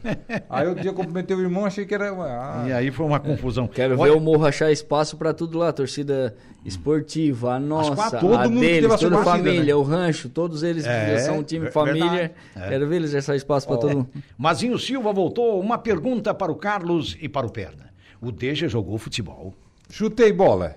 [0.51, 2.11] aí outro dia eu cumprimentei o irmão, achei que era.
[2.11, 2.65] Ah.
[2.69, 3.67] E aí foi uma confusão.
[3.67, 4.13] Quero Olha...
[4.13, 5.73] ver o Morro achar espaço para tudo lá.
[5.73, 9.75] Torcida esportiva, a nossa, quatro, todo a mundo deles, toda a família, né?
[9.75, 12.35] o rancho, todos eles é, são um time família.
[12.55, 12.69] É.
[12.69, 14.11] Quero ver eles achar espaço para todo mundo.
[14.37, 15.59] Mazinho Silva voltou.
[15.59, 17.94] Uma pergunta para o Carlos e para o Perna.
[18.21, 19.55] O Deja jogou futebol.
[19.91, 20.77] Chutei bola.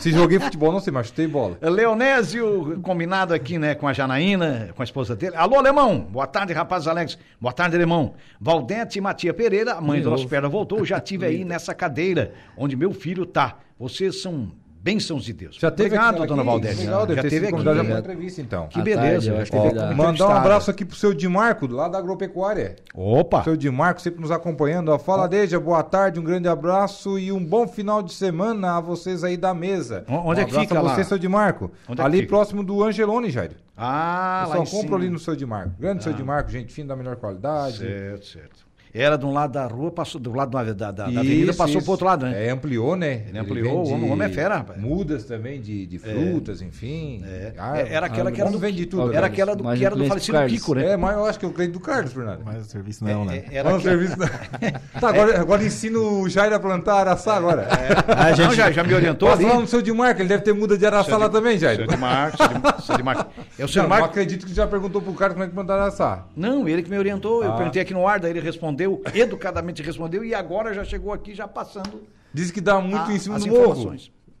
[0.00, 1.58] Se joguei futebol, não sei, mas chutei bola.
[1.62, 5.36] Leonésio, combinado aqui, né, com a Janaína, com a esposa dele.
[5.36, 6.00] Alô, Alemão.
[6.00, 7.18] Boa tarde, rapaz Alex.
[7.40, 8.14] Boa tarde, Alemão.
[8.40, 10.84] Valdete Matia Pereira, a mãe do nosso perna voltou.
[10.84, 13.58] Já tive aí nessa cadeira onde meu filho tá.
[13.78, 15.56] Vocês são bênçãos de Deus.
[15.56, 16.80] Já teve Obrigado, dona Valdete.
[16.80, 17.62] Legal, já teve aqui.
[17.62, 18.66] Já uma entrevista, então.
[18.68, 19.32] Que beleza.
[19.34, 22.76] Tarde, Ó, mandar um abraço aqui pro seu Dimarco, lá da Agropecuária.
[22.94, 23.44] Opa!
[23.44, 24.88] Seu Dimarco sempre nos acompanhando.
[24.88, 28.80] Ó, fala, Deja, boa tarde, um grande abraço e um bom final de semana a
[28.80, 30.04] vocês aí da mesa.
[30.08, 30.94] Onde um é que fica a lá?
[30.94, 31.70] você, seu Dimarco.
[31.86, 33.52] Onde ali é próximo do Angelone, Jair.
[33.76, 35.72] Ah, Eu só compro ali no seu Dimarco.
[35.78, 36.02] Grande ah.
[36.02, 37.78] seu Dimarco, gente fina da melhor qualidade.
[37.78, 38.69] Certo, certo.
[38.92, 41.76] Era de um lado da rua, passou do lado da, da, da, isso, avenida, passou
[41.76, 41.84] isso.
[41.84, 42.46] pro outro lado, né?
[42.46, 43.24] É, ampliou, né?
[43.28, 44.80] Ele ampliou, Ele o homem é fera, rapaz.
[44.80, 46.64] Mudas também de, de frutas, é.
[46.64, 47.22] enfim.
[47.24, 47.52] É.
[47.56, 49.12] Ah, era aquela que era do, vende tudo.
[49.12, 50.52] Era aquela do, que era do falecido Carlos.
[50.52, 50.92] Kiko, né?
[50.92, 52.40] É, mas eu acho que é o cliente do Carlos, Fernando.
[52.44, 53.44] Mas o serviço não, né?
[53.50, 54.26] É, era não, o serviço não.
[55.00, 57.62] tá, agora, agora ensino o Jair a plantar araçá agora.
[57.62, 58.12] É.
[58.12, 60.42] Ah, gente, não, já, já me orientou Posso falar no seu de marca, ele deve
[60.42, 61.76] ter muda de araçá lá também, Jair.
[61.76, 62.38] Seu de marca,
[62.80, 63.28] seu de marca.
[63.58, 66.24] Eu, seu não, acredito que já perguntou pro Carlos como é que plantar araçá.
[66.34, 67.44] Não, ele que me orientou.
[67.44, 67.56] Eu ah.
[67.56, 71.34] perguntei aqui no ar, daí ele respondeu educadamente educadamente respondeu e agora já chegou aqui
[71.34, 72.06] já passando.
[72.32, 73.96] Diz que dá muito a, em cima do morro.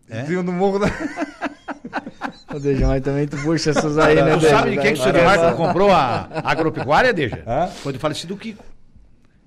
[0.08, 0.22] É?
[0.22, 0.86] Em cima do morro da.
[2.54, 5.02] Ô, Deja, mas também tu puxa essas aí, né, Tu sabe de quem que o
[5.02, 7.44] senhor Marco comprou a agropecuária, Deja?
[7.82, 8.64] Foi do falecido Kiko.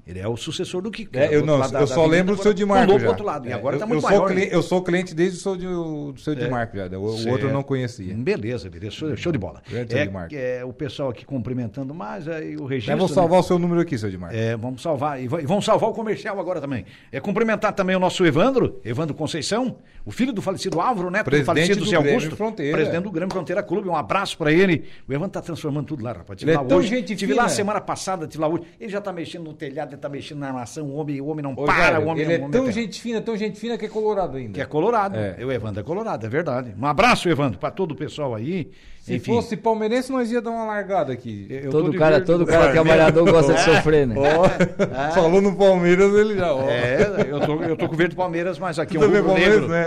[0.05, 1.17] Ele é o sucessor do Kiko.
[1.17, 2.99] É, eu não, da, eu só lembro do seu de Marco.
[2.99, 3.07] Já.
[3.07, 4.27] outro lado, e agora está muito eu maior.
[4.27, 4.47] Sou né?
[4.51, 6.49] Eu sou cliente desde o seu de, do seu de é.
[6.49, 6.87] Marco já.
[6.87, 8.13] O, o, outro eu não conhecia.
[8.13, 8.91] Beleza, beleza.
[8.91, 9.61] Show, show de bola.
[9.71, 12.97] É, é, o pessoal aqui cumprimentando mais, aí o registro.
[12.97, 13.39] vamos salvar né?
[13.39, 14.35] o seu número aqui, seu de Marco.
[14.35, 15.21] É, vamos salvar.
[15.21, 16.85] E vamos salvar o comercial agora também.
[17.09, 21.45] É cumprimentar também o nosso Evandro, Evandro Conceição, o filho do falecido Álvaro, neto presidente
[21.45, 22.35] do falecido do Zé Augusto.
[22.35, 22.77] Fronteira.
[22.77, 23.87] Presidente do Grêmio Fronteira Clube.
[23.87, 24.83] Um abraço para ele.
[25.07, 26.37] O Evandro está transformando tudo lá, rapaz.
[26.39, 26.87] Tive Ele lá é hoje.
[26.89, 28.63] Gente tive lá semana passada, tive lá hoje.
[28.79, 31.43] Ele já está mexendo no telhado, ele está mexendo na armação o homem, o homem
[31.43, 33.89] não Ô, para, o homem Ele é tão gente fina, tão gente fina que é
[33.89, 34.53] colorado ainda.
[34.53, 35.17] Que é colorado.
[35.17, 35.37] É.
[35.43, 36.73] O Evandro é colorado, é verdade.
[36.77, 38.71] Um abraço, Evandro, para todo o pessoal aí.
[39.03, 39.33] Se Enfim.
[39.33, 41.45] fosse palmeirense, nós ia dar uma largada aqui.
[41.49, 44.15] Eu todo cara, todo cara trabalhador gosta de sofrer, né?
[44.17, 44.45] Oh,
[44.81, 45.11] é.
[45.11, 46.55] Falou no Palmeiras, ele já.
[46.55, 46.69] Oh.
[46.69, 49.67] É, eu tô, eu tô com o verde Palmeiras, mas aqui é um rubro negro.
[49.67, 49.85] Né?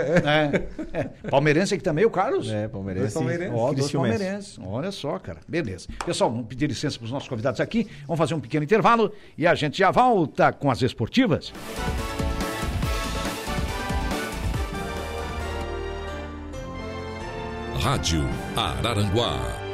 [0.93, 0.99] É.
[0.99, 1.03] É.
[1.31, 2.47] Palmeirense aqui também, o Carlos?
[2.47, 3.15] É, palmeirense.
[3.15, 3.55] palmeirense.
[3.55, 4.59] Ó, dois palmeirenses.
[4.63, 5.39] Olha só, cara.
[5.47, 5.87] Beleza.
[6.05, 7.87] Pessoal, vamos pedir licença para os nossos convidados aqui.
[8.05, 11.51] Vamos fazer um pequeno intervalo e a gente já volta com as esportivas.
[17.79, 19.66] Rádio Araranguá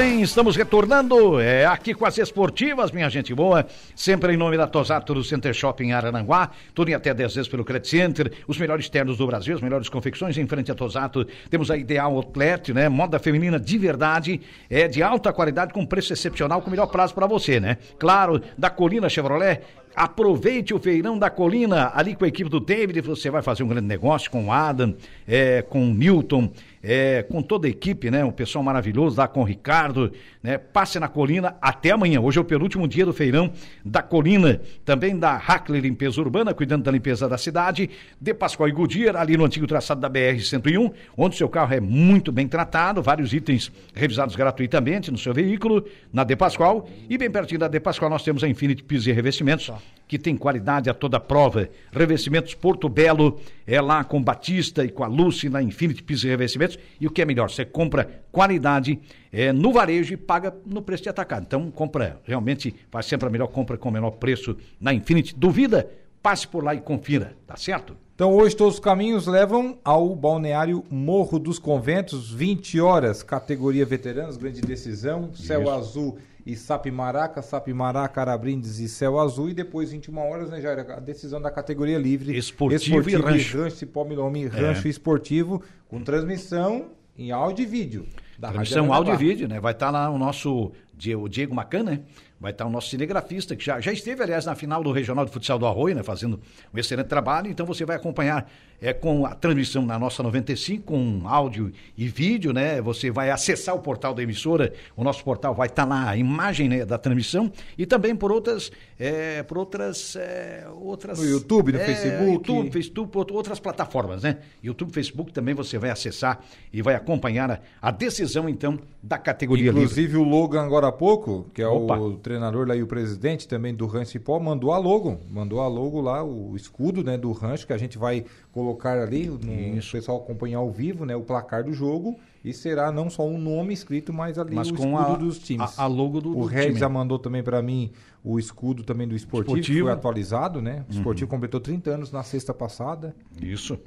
[0.00, 3.66] bem, estamos retornando é, aqui com as esportivas, minha gente boa.
[3.94, 6.52] Sempre em nome da Tosato do Center Shopping Arananguá.
[6.74, 8.32] Tudo em até 10 vezes pelo Credit Center.
[8.48, 11.26] Os melhores ternos do Brasil, as melhores confecções em frente a Tosato.
[11.50, 12.88] Temos a Ideal Outlet, né?
[12.88, 17.26] Moda feminina de verdade, é de alta qualidade, com preço excepcional, com melhor prazo para
[17.26, 17.76] você, né?
[17.98, 19.60] Claro, da Colina Chevrolet
[19.94, 23.00] Aproveite o feirão da colina ali com a equipe do David.
[23.00, 24.94] Você vai fazer um grande negócio com o Adam,
[25.26, 26.50] é, com o Newton,
[26.82, 28.24] é, com toda a equipe, né?
[28.24, 30.56] Um pessoal maravilhoso lá com o Ricardo, né?
[30.58, 32.20] Passe na colina até amanhã.
[32.20, 33.52] Hoje é o penúltimo dia do feirão
[33.84, 34.60] da colina.
[34.84, 37.90] Também da Hackler Limpeza Urbana, cuidando da limpeza da cidade.
[38.20, 42.30] De Pascoal e Goodyear, ali no antigo traçado da BR-101, onde seu carro é muito
[42.30, 43.02] bem tratado.
[43.02, 46.88] Vários itens revisados gratuitamente no seu veículo, na De Pascoal.
[47.08, 49.70] E bem pertinho da De Pascoal nós temos a Infinity Pisos e Revestimentos,
[50.10, 51.68] que tem qualidade a toda prova.
[51.92, 56.28] Revestimentos Porto Belo, é lá com Batista e com a Lucy na Infinity Pisos e
[56.28, 56.78] Revestimentos.
[57.00, 58.98] E o que é melhor, você compra qualidade
[59.32, 61.44] é, no varejo e paga no preço de atacado.
[61.46, 65.32] Então, compra, realmente, faz sempre a melhor compra com o menor preço na Infinity.
[65.36, 65.88] Duvida?
[66.20, 67.96] Passe por lá e confira, tá certo?
[68.20, 74.36] Então hoje todos os caminhos levam ao balneário Morro dos Conventos, 20 horas, categoria veteranos,
[74.36, 75.70] grande decisão, céu Isso.
[75.70, 76.18] azul
[76.52, 79.50] e Sapimaraca, Sapimaraca, Arabrindes e Céu Azul.
[79.50, 82.36] E depois, 21 horas, né, era a decisão da categoria livre.
[82.36, 83.58] Esportivo, esportivo e rancho.
[83.58, 84.90] rancho Cipó Milome, rancho é.
[84.90, 88.06] esportivo, com transmissão em áudio e vídeo.
[88.40, 89.60] transmissão áudio e vídeo, né?
[89.60, 90.72] Vai estar tá lá o nosso
[91.16, 92.00] o Diego Macan, né?
[92.38, 95.24] Vai estar tá o nosso cinegrafista, que já, já esteve, aliás, na final do Regional
[95.24, 96.02] de Futsal do Arroio, né?
[96.02, 96.40] Fazendo
[96.72, 97.50] um excelente trabalho.
[97.50, 102.52] Então você vai acompanhar é, com a transmissão na nossa 95, com áudio e vídeo,
[102.52, 102.80] né?
[102.80, 106.16] Você vai acessar o portal da emissora, o nosso portal vai estar tá lá a
[106.16, 111.18] imagem né, da transmissão e também por outras, é, por outras, é, outras...
[111.18, 112.32] No YouTube, no é, Facebook.
[112.32, 114.38] YouTube, Facebook, outras plataformas, né?
[114.62, 116.40] YouTube, Facebook também você vai acessar
[116.72, 120.18] e vai acompanhar a, a decisão, então, da categoria Inclusive livre.
[120.18, 121.98] o Logan agora há pouco, que é Opa.
[121.98, 125.68] o treinador lá e o presidente também do Rancho Cipó, mandou a logo, mandou a
[125.68, 128.69] logo lá, o escudo né, do rancho que a gente vai colocar
[129.02, 132.18] ali, no, o pessoal acompanhar ao vivo, né, o placar do jogo.
[132.42, 135.78] E será não só um nome escrito, mas ali mas o escudo a, dos times.
[135.78, 137.92] A, a logo do, o Red já mandou também para mim
[138.24, 139.78] o escudo também do esportivo, esportivo.
[139.78, 140.84] que foi atualizado, né?
[140.88, 141.36] O esportivo uhum.
[141.36, 143.14] completou 30 anos na sexta passada.
[143.40, 143.78] Isso.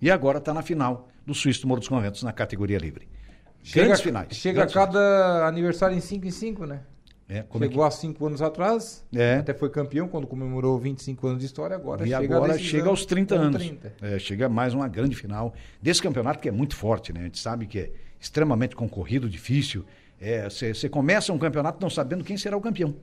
[0.00, 3.08] E agora está na final do Suíço do Morro dos Conventos, na categoria livre.
[3.62, 4.28] Chega, Grandes finais.
[4.32, 5.48] Chega Grandes cada finais.
[5.48, 6.80] aniversário em 5 em 5, né?
[7.28, 7.80] É, é Chegou é que...
[7.80, 9.36] há cinco anos atrás, é.
[9.36, 13.06] até foi campeão quando comemorou 25 anos de história, agora e chega agora chega aos
[13.06, 13.62] 30 anos.
[13.62, 13.92] 30.
[14.02, 17.20] É, chega mais uma grande final desse campeonato que é muito forte, né?
[17.20, 19.84] A gente sabe que é extremamente concorrido, difícil.
[20.48, 22.94] Você é, começa um campeonato não sabendo quem será o campeão.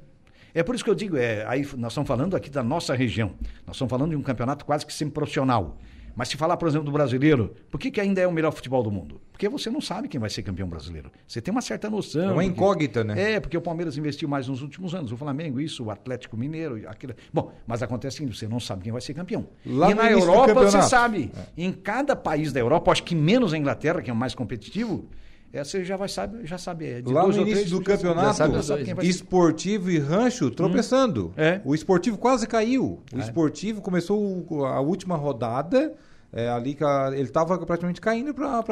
[0.54, 3.32] É por isso que eu digo, é, aí nós estamos falando aqui da nossa região.
[3.68, 5.78] Nós estamos falando de um campeonato quase que semi-profissional.
[6.20, 8.84] Mas se falar, por exemplo, do brasileiro, por que, que ainda é o melhor futebol
[8.84, 9.22] do mundo?
[9.32, 11.10] Porque você não sabe quem vai ser campeão brasileiro.
[11.26, 12.32] Você tem uma certa noção.
[12.32, 13.36] É uma incógnita, né?
[13.36, 15.14] É, porque o Palmeiras investiu mais nos últimos anos.
[15.14, 17.14] O Flamengo, isso, o Atlético Mineiro, aquilo.
[17.32, 19.48] Bom, mas acontece que você não sabe quem vai ser campeão.
[19.66, 21.32] Lá e na Europa, você sabe.
[21.34, 21.64] É.
[21.64, 25.08] Em cada país da Europa, acho que menos a Inglaterra, que é o mais competitivo,
[25.52, 26.86] é, você já vai sabe, já sabe.
[26.86, 31.28] É, Lá no início três, do campeonato, sabe, sabe esportivo e rancho tropeçando.
[31.28, 31.62] Hum, é.
[31.66, 33.02] O esportivo quase caiu.
[33.14, 33.20] O é.
[33.20, 35.94] esportivo começou a última rodada
[36.32, 36.78] é, ali
[37.14, 38.64] ele estava praticamente caindo para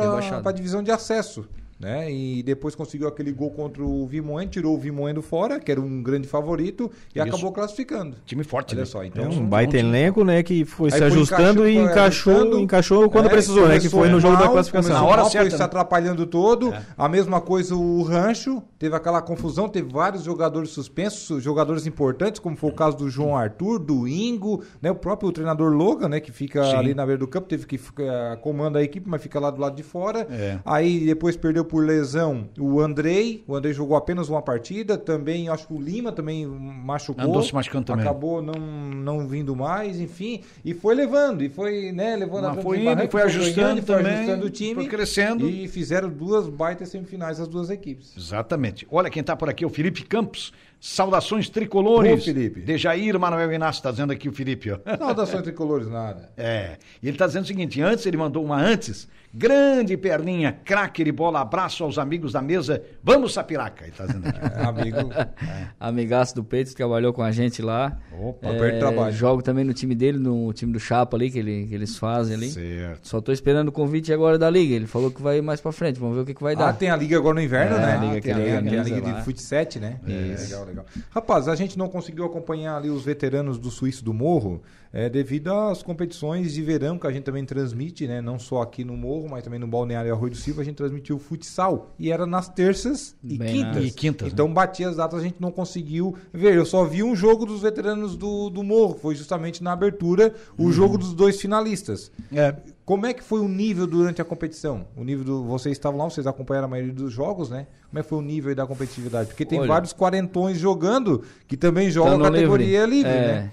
[0.46, 1.48] a divisão de acesso
[1.80, 2.12] né?
[2.12, 6.02] E depois conseguiu aquele gol contra o Vimoen, tirou o Vimoendo fora, que era um
[6.02, 7.28] grande favorito, e Isso.
[7.28, 8.18] acabou classificando.
[8.26, 8.86] Time forte, Olha né?
[8.86, 9.26] só, então.
[9.26, 10.42] É um baita elenco, né?
[10.42, 13.80] Que foi Aí se ajustando foi e encaixou, encaixou quando é, precisou, né?
[13.80, 14.94] Que foi no jogo mal, da classificação.
[14.94, 15.50] Na hora mal, certa.
[15.50, 15.66] Foi se né?
[15.66, 16.74] atrapalhando todo.
[16.74, 16.82] É.
[16.98, 22.56] A mesma coisa o Rancho, teve aquela confusão, teve vários jogadores suspensos, jogadores importantes, como
[22.56, 24.90] foi o caso do João Arthur, do Ingo, né?
[24.90, 26.20] O próprio treinador Logan, né?
[26.20, 26.76] Que fica Sim.
[26.76, 29.62] ali na beira do campo, teve que ficar, comanda a equipe, mas fica lá do
[29.62, 30.28] lado de fora.
[30.32, 30.60] É.
[30.66, 33.44] Aí depois perdeu por lesão o Andrei.
[33.48, 34.98] O Andrei jogou apenas uma partida.
[34.98, 37.24] Também, acho que o Lima também machucou.
[37.24, 38.06] Andou se machucando também.
[38.06, 40.42] Acabou não, não vindo mais, enfim.
[40.64, 41.44] E foi levando.
[41.44, 44.04] E foi, né, levando Mas a foi indo, foi, ajustando foi também.
[44.04, 44.76] Foi ajustando o time.
[44.76, 45.50] Foi crescendo.
[45.50, 48.16] E fizeram duas baitas semifinais as duas equipes.
[48.18, 48.88] Exatamente.
[48.90, 50.54] Olha quem está por aqui, o Felipe Campos.
[50.80, 52.22] Saudações tricolores.
[52.22, 52.62] Ô, Felipe.
[52.62, 54.72] De Jair Manuel Inácio, está dizendo aqui o Felipe.
[54.72, 54.80] Ó.
[54.98, 56.30] Saudações tricolores, nada.
[56.38, 56.78] É.
[57.02, 61.12] E ele está dizendo o seguinte: antes, ele mandou uma antes Grande perninha, craque de
[61.12, 62.82] bola, abraço aos amigos da mesa.
[63.04, 64.40] Vamos, Sapiraca, ele tá dizendo aqui.
[64.40, 65.14] É, amigo.
[65.14, 65.68] É.
[65.80, 67.98] Amigaço do Peito, trabalhou com a gente lá.
[68.20, 69.14] Opa, é, perto trabalho.
[69.14, 72.36] Jogo também no time dele, no time do Chapa ali, que, ele, que eles fazem
[72.36, 72.50] ali.
[72.50, 73.08] Certo.
[73.08, 74.74] Só tô esperando o convite agora da Liga.
[74.74, 76.70] Ele falou que vai mais pra frente, vamos ver o que, que vai dar.
[76.70, 77.94] Ah, tem a Liga agora no inverno, é, né?
[77.94, 80.00] A Liga, ah, tem, a Liga, tem a Liga de Fute 7, né?
[80.08, 80.86] É, legal, legal.
[81.10, 84.64] Rapaz, a gente não conseguiu acompanhar ali os veteranos do Suíço do Morro.
[84.92, 88.22] É, devido às competições de verão que a gente também transmite, né?
[88.22, 91.18] Não só aqui no Morro, mas também no Balneário Arroio do Silva, a gente transmitiu
[91.18, 91.92] o futsal.
[92.00, 93.86] E era nas terças e Bem, quintas.
[93.86, 94.34] E quintas.
[94.34, 94.54] Então né?
[94.54, 96.56] batia as datas, a gente não conseguiu ver.
[96.56, 100.64] Eu só vi um jogo dos veteranos do, do Morro, foi justamente na abertura, o
[100.64, 100.72] uhum.
[100.72, 102.12] jogo dos dois finalistas.
[102.32, 102.56] É.
[102.88, 104.88] Como é que foi o nível durante a competição?
[104.96, 105.44] O nível do.
[105.44, 107.68] Vocês estavam lá, vocês acompanharam a maioria dos jogos, né?
[107.90, 109.28] Como é que foi o nível da competitividade?
[109.28, 113.28] Porque tem Olha, vários quarentões jogando que também jogam tá categoria livre, livre é...
[113.28, 113.52] né?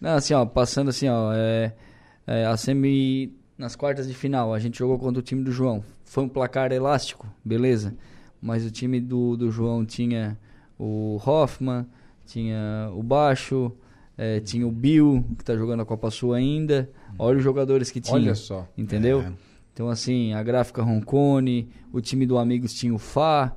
[0.00, 1.74] Não, assim, ó, passando assim, ó, é,
[2.26, 5.84] é, a semi nas quartas de final, a gente jogou contra o time do João.
[6.04, 7.94] Foi um placar elástico, beleza.
[8.40, 10.38] Mas o time do, do João tinha
[10.78, 11.84] o Hoffman,
[12.24, 13.70] tinha o Baixo,
[14.16, 16.90] é, tinha o Bill, que tá jogando a Copa Sul ainda.
[17.18, 18.16] Olha os jogadores que tinha.
[18.16, 18.66] Olha só.
[18.78, 19.20] Entendeu?
[19.20, 19.32] É.
[19.74, 23.54] Então, assim, a gráfica Roncone, o time do Amigos tinha o Fá,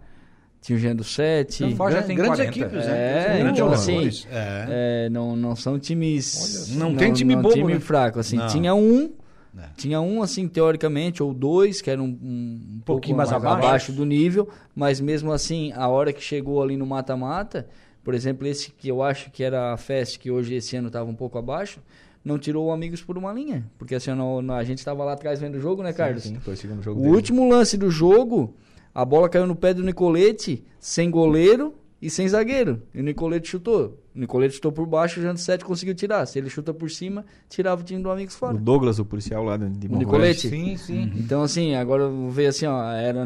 [0.64, 1.66] tinha o Gen do 7.
[1.66, 2.58] Então, já tem grandes 40.
[2.58, 2.94] equipes, né?
[2.94, 4.66] É, grandes então, assim, é.
[5.06, 6.70] É, não, não são times.
[6.78, 7.54] Não, não, tem time não, bobo.
[7.54, 7.80] time né?
[7.82, 8.18] fraco.
[8.18, 8.48] Assim, não.
[8.48, 9.12] tinha um.
[9.58, 9.66] É.
[9.76, 13.68] Tinha um, assim, teoricamente, ou dois, que eram um, um, um pouquinho mais, mais abaixo.
[13.68, 17.68] abaixo do nível, mas mesmo assim, a hora que chegou ali no mata-mata,
[18.02, 21.08] por exemplo, esse que eu acho que era a Fest, que hoje esse ano estava
[21.08, 21.82] um pouco abaixo,
[22.24, 23.66] não tirou o Amigos por uma linha.
[23.78, 26.24] Porque assim, não, a gente estava lá atrás vendo o jogo, né, Carlos?
[26.24, 27.16] Sim, sim, o jogo o dele.
[27.16, 28.56] último lance do jogo,
[28.94, 32.82] a bola caiu no pé do Nicolete, sem goleiro e sem zagueiro.
[32.94, 34.00] E o Nicolete chutou.
[34.16, 36.26] O Nicolete chutou por baixo, o Janto 7 conseguiu tirar.
[36.26, 38.56] Se ele chuta por cima, tirava o time do Amigos fora.
[38.56, 40.50] O Douglas, o policial lá de O Nicolete?
[40.50, 41.12] Sim, sim.
[41.16, 43.26] Então, assim, agora ver assim, ó, era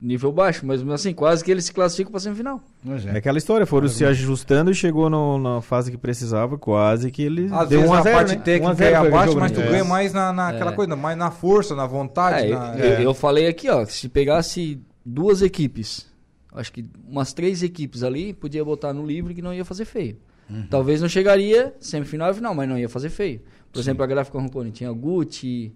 [0.00, 2.60] nível baixo, mas assim, quase que eles se classificam para semifinal.
[3.06, 3.14] É.
[3.14, 7.22] é aquela história, foram se ajustando e chegou no, na fase que precisava, quase que
[7.22, 8.42] ele Às deu vezes um a, a parte né?
[8.42, 9.68] técnica é abaixo, mas tu é.
[9.68, 10.74] ganha mais na, naquela é.
[10.74, 12.50] coisa, mais na força, na vontade.
[12.50, 12.78] É, na...
[12.78, 16.06] Eu, eu, falei aqui, ó, se pegasse duas equipes,
[16.52, 20.18] acho que umas três equipes ali, podia botar no livro que não ia fazer feio.
[20.48, 20.66] Uhum.
[20.68, 23.40] Talvez não chegaria semifinal e final, mas não ia fazer feio.
[23.72, 23.84] Por Sim.
[23.84, 25.72] exemplo, a gráfica Roncone tinha Gucci,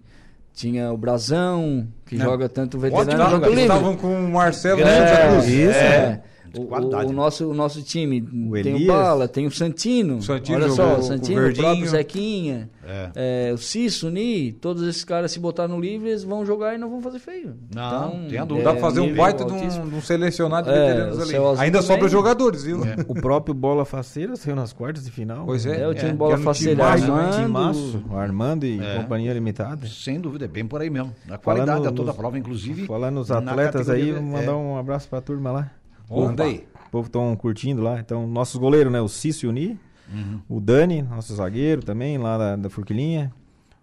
[0.53, 2.25] tinha o Brasão, que não.
[2.25, 3.61] joga tanto veterano quanto livre.
[3.61, 5.95] estavam com o Marcelo é, Isso, é.
[5.95, 6.23] é.
[6.57, 10.21] O, o, nosso, o nosso time o tem o Bala, tem o Santino.
[10.21, 13.49] Santino olha só, o Santino, o, o próprio Zequinha, é.
[13.49, 16.75] É, o Cisso, o Ni, todos esses caras se botar no livre, eles vão jogar
[16.75, 17.55] e não vão fazer feio.
[17.73, 18.65] Não, então, tem a dúvida.
[18.65, 21.35] Dá pra fazer um baita de um, um, selecionado de é, veteranos ali.
[21.35, 21.81] Ainda também.
[21.81, 22.81] sobra jogadores, viu?
[23.07, 25.45] O próprio Bola Faceira saiu nas quartas de final.
[25.45, 25.81] Pois é.
[25.81, 26.85] É, o time Bola Faceira.
[26.85, 29.87] Armando, Armando e Companhia Limitada.
[29.87, 31.13] Sem dúvida, é bem por aí mesmo.
[31.29, 32.85] A qualidade falando a toda a prova, inclusive.
[32.85, 35.71] Falando nos atletas aí, mandar um abraço pra turma lá.
[36.09, 36.67] Manda aí.
[36.87, 37.99] O povo estão curtindo lá.
[37.99, 39.01] Então, nossos goleiros, né?
[39.01, 39.79] O Cício e o Ni.
[40.11, 40.39] Uhum.
[40.47, 43.33] O Dani, nosso zagueiro também, lá da, da Furquilinha.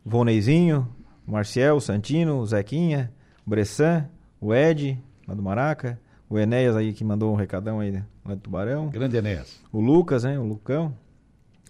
[0.04, 0.88] O Voneizinho,
[1.26, 3.12] o Marcial, o Santino, o Zequinha,
[3.46, 4.08] o Bressan,
[4.40, 5.98] o Ed, lá do Maraca.
[6.28, 8.88] O Enéas aí que mandou um recadão aí lá do Tubarão.
[8.88, 9.60] Grande Enéas.
[9.70, 10.38] O Lucas, né?
[10.38, 10.94] O Lucão.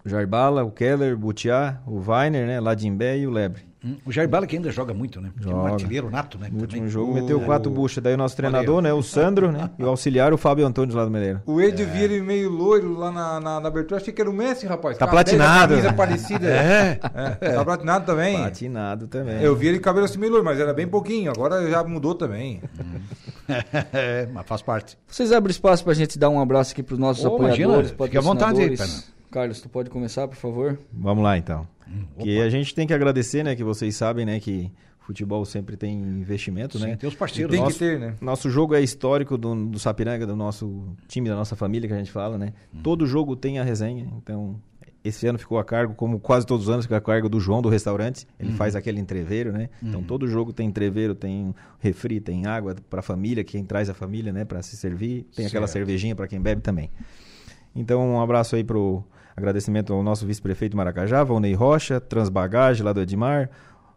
[0.05, 2.59] O Jarbala, o Keller, o Butiá, o Weiner, né?
[2.59, 3.63] Lá de Imbé e o Lebre.
[3.85, 5.29] Hum, o Jair Bala que ainda joga muito, né?
[5.41, 5.57] Joga.
[5.57, 6.47] Um artilheiro nato, né?
[6.49, 7.13] No último jogo o...
[7.13, 8.01] meteu quatro buchas.
[8.01, 8.93] Daí o nosso treinador, né?
[8.93, 9.69] O Sandro, né?
[9.77, 11.41] E o auxiliar, o Fábio Antônio lá do Meleiro.
[11.45, 12.01] O Ed é.
[12.01, 13.99] ele meio loiro lá na, na, na abertura.
[13.99, 14.97] Achei que era o Messi, rapaz.
[14.97, 15.75] Tá platinado.
[15.75, 16.53] Camisa parecida.
[16.63, 16.99] É.
[17.41, 17.51] é.
[17.53, 18.37] Tá platinado também.
[18.37, 19.41] Platinado também.
[19.41, 21.31] Eu vi ele cabelo assim meio loiro, mas era bem pouquinho.
[21.31, 22.61] Agora já mudou também.
[23.91, 24.97] é, mas faz parte.
[25.07, 28.17] Vocês abrem espaço pra gente dar um abraço aqui pros nossos oh, apoiadores, imagina, Fique
[28.17, 28.77] à vontade aí,
[29.33, 30.77] Carlos, tu pode começar, por favor?
[30.91, 31.67] Vamos lá, então.
[31.87, 33.55] Hum, que a gente tem que agradecer, né?
[33.55, 34.39] Que vocês sabem, né?
[34.39, 36.95] Que futebol sempre tem investimento, Sim, né?
[36.95, 37.51] Tem os parceiros.
[37.51, 38.15] Tem nosso, que ter, né?
[38.21, 41.97] Nosso jogo é histórico do, do Sapiranga, do nosso time, da nossa família, que a
[41.97, 42.53] gente fala, né?
[42.73, 42.79] Hum.
[42.81, 44.59] Todo jogo tem a resenha, então...
[45.03, 47.61] Esse ano ficou a cargo, como quase todos os anos, fica a cargo do João
[47.61, 48.25] do restaurante.
[48.39, 48.55] Ele uhum.
[48.55, 49.69] faz aquele entreveiro, né?
[49.81, 50.05] Então uhum.
[50.05, 54.31] todo jogo tem entreveiro, tem refri, tem água para a família, quem traz a família,
[54.31, 55.23] né, para se servir.
[55.23, 55.47] Tem certo.
[55.47, 56.89] aquela cervejinha para quem bebe também.
[57.75, 59.03] Então um abraço aí pro
[59.35, 63.49] Agradecimento ao nosso vice-prefeito Maracajá, Valnei Rocha, Transbagagem, lá do Edmar,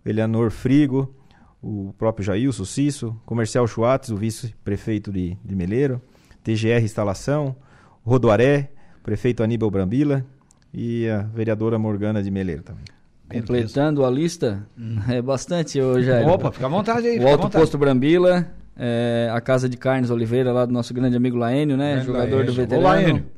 [0.05, 1.15] Eleanor Frigo,
[1.63, 6.01] o próprio Jailson Cisso, Comercial Chuates, o vice-prefeito de, de Meleiro,
[6.43, 7.55] TGR Instalação,
[8.03, 8.71] Rodoaré,
[9.03, 10.25] prefeito Aníbal Brambila
[10.73, 12.85] e a vereadora Morgana de Meleiro também.
[13.29, 14.67] Completando a lista,
[15.11, 16.11] é bastante hoje.
[16.11, 17.19] Opa, fica à vontade aí.
[17.19, 21.37] O Alto Posto Brambila, é, a Casa de Carnes Oliveira, lá do nosso grande amigo
[21.37, 22.01] Laênio, né?
[22.03, 22.47] Jogador Laênio.
[22.47, 22.87] do veterano.
[22.87, 23.36] Ô, Laênio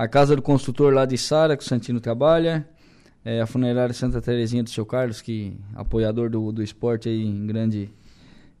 [0.00, 2.66] a casa do construtor lá de Sara, que o Santino trabalha,
[3.22, 7.46] é, a funerária Santa Terezinha do Seu Carlos, que apoiador do, do esporte aí em
[7.46, 7.90] grande,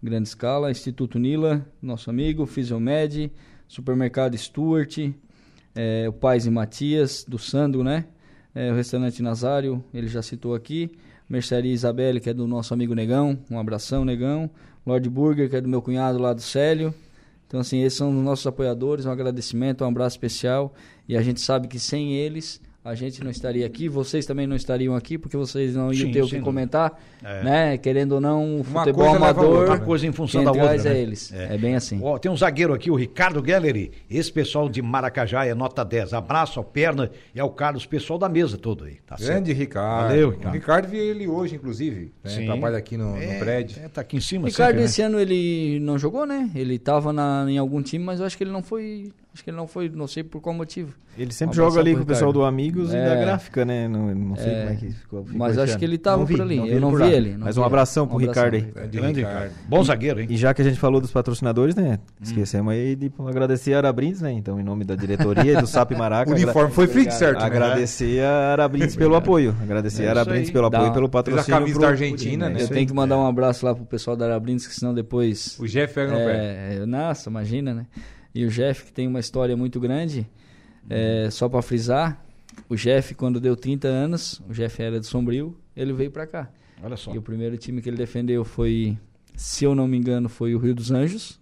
[0.02, 3.32] grande escala, Instituto Nila, nosso amigo, Fisiomed,
[3.66, 4.98] Supermercado Stuart,
[5.74, 8.04] é, o Pais e Matias, do Sandro, né?
[8.54, 10.92] É, o restaurante Nazário, ele já citou aqui,
[11.26, 14.50] Mercearia Isabelle, que é do nosso amigo Negão, um abração, Negão,
[14.84, 16.94] Lord Burger, que é do meu cunhado lá do Célio,
[17.50, 20.72] então, assim, esses são os nossos apoiadores, um agradecimento, um abraço especial.
[21.08, 22.60] E a gente sabe que sem eles,
[22.90, 26.10] a gente não estaria aqui, vocês também não estariam aqui, porque vocês não iam sim,
[26.10, 27.44] ter o que comentar, é.
[27.44, 27.78] né?
[27.78, 30.98] Querendo ou não, o futebol amador, uma coisa em função da outra, né?
[30.98, 31.32] é eles.
[31.32, 31.54] É.
[31.54, 31.58] é.
[31.58, 32.00] bem assim.
[32.02, 36.12] Ó, tem um zagueiro aqui, o Ricardo Gelleri, esse pessoal de Maracajá é nota 10.
[36.14, 38.98] Abraço ao Perna e ao Carlos, pessoal da mesa todo aí.
[39.06, 39.58] Tá Grande certo?
[39.58, 40.08] Ricardo.
[40.08, 40.48] Valeu, Ricardo.
[40.48, 42.44] O Ricardo vi ele hoje, inclusive, né?
[42.44, 43.80] Trabalha aqui no, no é, prédio.
[43.80, 44.48] É, tá aqui em cima.
[44.48, 44.86] Ricardo, sempre, né?
[44.86, 46.50] esse ano ele não jogou, né?
[46.56, 49.50] Ele tava na, em algum time, mas eu acho que ele não foi Acho que
[49.50, 50.92] ele não foi, não sei por qual motivo.
[51.16, 53.86] Ele sempre joga ali com o pessoal do Amigos é, e da Gráfica, né?
[53.86, 55.24] Não, não sei é, como é que ficou.
[55.24, 56.56] ficou mas acho que ele estava por ali.
[56.56, 57.36] eu não vi ele.
[57.36, 58.62] Não mas um abração pro um Ricardo aí.
[58.90, 59.52] Grande Ricardo.
[59.68, 60.26] Bom zagueiro, hein?
[60.30, 61.98] E já que a gente falou dos patrocinadores, né?
[62.00, 62.22] Hum.
[62.22, 64.32] Esquecemos aí de agradecer a Arabrinds, né?
[64.32, 66.30] Então, em nome da diretoria e do SAP Maraca.
[66.30, 67.38] o uniforme foi feito, certo?
[67.38, 67.46] Né?
[67.46, 69.54] Agradecer a Arabrinds pelo apoio.
[69.62, 71.56] Agradecer a Arabrinds pelo apoio e pelo patrocínio.
[71.56, 72.62] a camisa da Argentina, né?
[72.62, 75.56] Eu tenho que mandar um abraço lá pro pessoal da Arabrinds, que senão depois.
[75.60, 76.86] O Jeff pega no pé.
[76.86, 77.86] Nossa, imagina, né?
[78.34, 80.26] E o Jeff, que tem uma história muito grande,
[80.88, 82.24] é, só para frisar,
[82.68, 86.50] o Jeff, quando deu 30 anos, o Jeff era de Sombrio, ele veio para cá.
[86.82, 87.12] Olha só.
[87.14, 88.96] E o primeiro time que ele defendeu foi,
[89.34, 91.38] se eu não me engano, foi o Rio dos Anjos.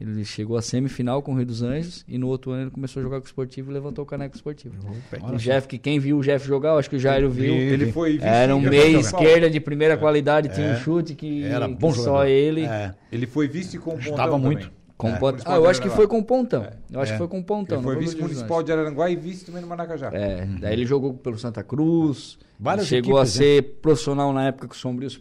[0.00, 3.00] Ele chegou à semifinal com o Rio dos Anjos e no outro ano ele começou
[3.00, 4.76] a jogar com o esportivo e levantou o caneco esportivo.
[5.20, 7.52] o Jeff, que quem viu o Jeff jogar, acho que o Jairo viu.
[7.52, 9.96] Ele foi Era um meia esquerda de primeira é.
[9.96, 10.74] qualidade, tinha é.
[10.74, 12.64] um chute que, Era bom que só ele.
[12.64, 12.94] É.
[13.10, 14.70] Ele foi vice com o Estava muito.
[14.98, 16.64] Com é, Ah, eu acho que foi com o Pontão.
[16.64, 16.72] É.
[16.90, 17.78] Eu acho que foi com o Pontão.
[17.78, 20.10] Ele foi vice-municipal de Araranguá e vice também no Maracajá.
[20.12, 22.36] É, daí ele jogou pelo Santa Cruz.
[22.58, 23.68] Várias chegou equipes, a ser né?
[23.80, 25.20] profissional na época que o Sombrio se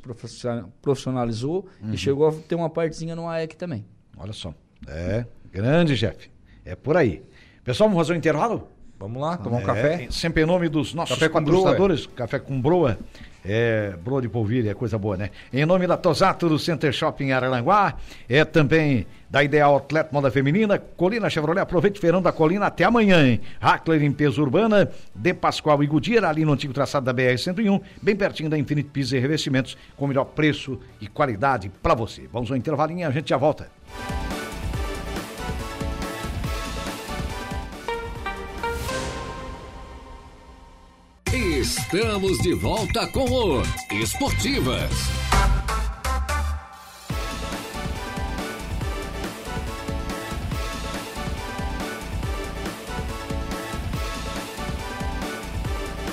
[0.81, 1.93] profissionalizou uhum.
[1.93, 3.85] e chegou a ter uma partezinha no AEC também.
[4.17, 4.51] Olha só.
[4.87, 6.31] É, grande, chefe.
[6.65, 7.21] É por aí.
[7.63, 8.67] Pessoal, vamos fazer um intervalo?
[8.99, 10.07] Vamos lá, tomar um é, café.
[10.09, 12.97] Sempre em nome dos nossos café patrocinadores, café com broa.
[13.45, 15.29] É, broa de polvilha, é coisa boa, né?
[15.53, 17.95] Em nome da Tosato do Center Shopping Araranguá,
[18.27, 22.83] é também da Ideal Atleta Moda Feminina, Colina Chevrolet, aproveite o feirão da Colina até
[22.83, 23.41] amanhã, hein?
[23.59, 28.49] Hackler Limpeza Urbana, De Pascoal e Goodyear, ali no antigo traçado da BR-101, bem pertinho
[28.49, 32.27] da Infinite Pisa e Revestimentos, com melhor preço e qualidade para você.
[32.31, 33.69] Vamos ao intervalinho a gente já volta.
[41.33, 43.61] Estamos de volta com o
[43.91, 45.26] Esportivas.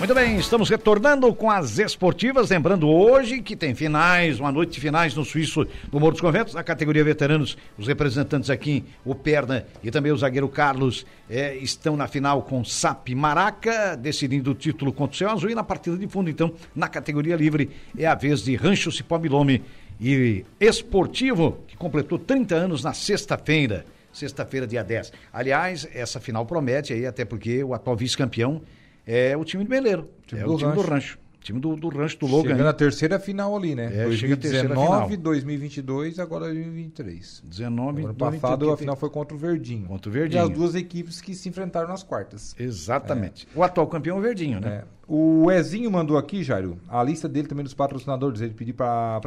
[0.05, 4.81] Muito bem, estamos retornando com as esportivas, lembrando hoje que tem finais, uma noite de
[4.81, 9.65] finais no Suíço do Morro dos Conventos, na categoria veteranos, os representantes aqui, o Perna
[9.83, 14.93] e também o zagueiro Carlos, é, estão na final com Sap Maraca, decidindo o título
[14.93, 18.15] contra o Céu Azul e na partida de fundo, então, na categoria livre, é a
[18.15, 19.65] vez de Rancho Cipó Milome
[19.99, 25.15] e Esportivo, que completou 30 anos na sexta-feira, sexta-feira, dia 10.
[25.33, 28.61] Aliás, essa final promete aí, até porque o atual vice-campeão
[29.07, 30.09] é o time do Meleiro.
[30.27, 30.83] Time é do o time rancho.
[30.83, 31.19] do rancho.
[31.45, 32.53] Time do, do rancho do Logan.
[32.53, 33.91] Chega na terceira final ali, né?
[33.95, 37.43] É, 2019, 2022, agora 2023.
[37.45, 39.87] 19, ano passado a final foi contra o Verdinho.
[39.87, 40.41] Contra o Verdinho.
[40.41, 42.57] E as duas equipes que se enfrentaram nas quartas.
[42.59, 43.47] Exatamente.
[43.55, 43.59] É.
[43.59, 44.85] O atual campeão é o Verdinho, né?
[44.85, 44.85] É.
[45.07, 48.41] O Ezinho mandou aqui, Jairo, a lista dele também dos patrocinadores.
[48.41, 49.21] Ele pediu para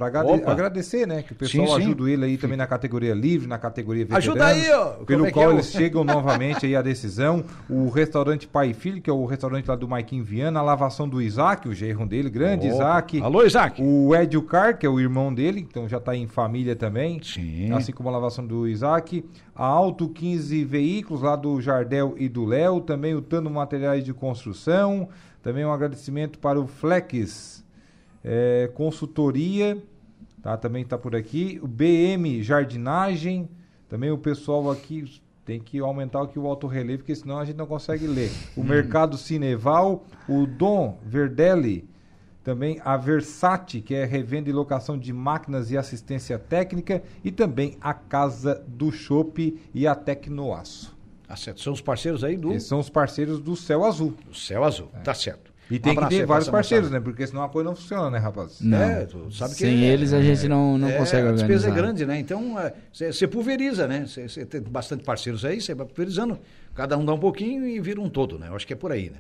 [0.46, 1.22] agradecer, né?
[1.22, 1.82] Que o pessoal sim, sim.
[1.82, 4.28] ajuda ele aí também na categoria livre, na categoria veteranos.
[4.28, 5.06] Ajuda aí, ó!
[5.06, 7.44] Pelo é qual é eles chegam novamente aí à decisão.
[7.70, 10.60] O restaurante Pai e Filho, que é o restaurante lá do Maiquinho Viana.
[10.60, 12.76] A lavação do Isaac, o gerro dele, grande Opa.
[12.76, 13.22] Isaac.
[13.22, 13.82] Alô, Isaac!
[13.82, 17.22] O Edio Car, que é o irmão dele, então já está em família também.
[17.22, 17.72] Sim.
[17.72, 19.24] Assim como a lavação do Isaac.
[19.56, 22.82] A Auto 15 Veículos, lá do Jardel e do Léo.
[22.82, 25.10] Também o Tano Materiais de Construção.
[25.48, 27.64] Também um agradecimento para o Flex
[28.22, 29.82] é, Consultoria,
[30.44, 30.58] tá?
[30.58, 31.58] Também está por aqui.
[31.64, 33.48] O BM Jardinagem,
[33.88, 37.56] também o pessoal aqui tem que aumentar aqui o alto relevo, porque senão a gente
[37.56, 38.30] não consegue ler.
[38.58, 38.66] O hum.
[38.66, 41.88] Mercado Cineval, o Dom Verdelli,
[42.44, 47.78] também a Versati, que é revenda e locação de máquinas e assistência técnica, e também
[47.80, 50.97] a Casa do Chopp e a Tecnoaço.
[51.28, 51.62] Tá certo.
[51.62, 52.54] São os parceiros aí do.
[52.54, 54.16] Esses são os parceiros do Céu Azul.
[54.26, 55.00] Do Céu Azul, é.
[55.00, 55.52] tá certo.
[55.70, 57.00] E tem um que ter vários parceiros, né?
[57.00, 58.62] Porque senão a coisa não funciona, né, rapaz?
[58.62, 58.78] Não.
[58.78, 61.46] É, tu sabe que Sem é, eles a gente não, não é, consegue organizar.
[61.46, 62.18] A despesa é grande, né?
[62.18, 62.56] Então,
[62.92, 64.06] você é, pulveriza, né?
[64.08, 66.40] Você tem bastante parceiros aí, você vai pulverizando.
[66.74, 68.48] Cada um dá um pouquinho e vira um todo, né?
[68.48, 69.18] Eu acho que é por aí, né?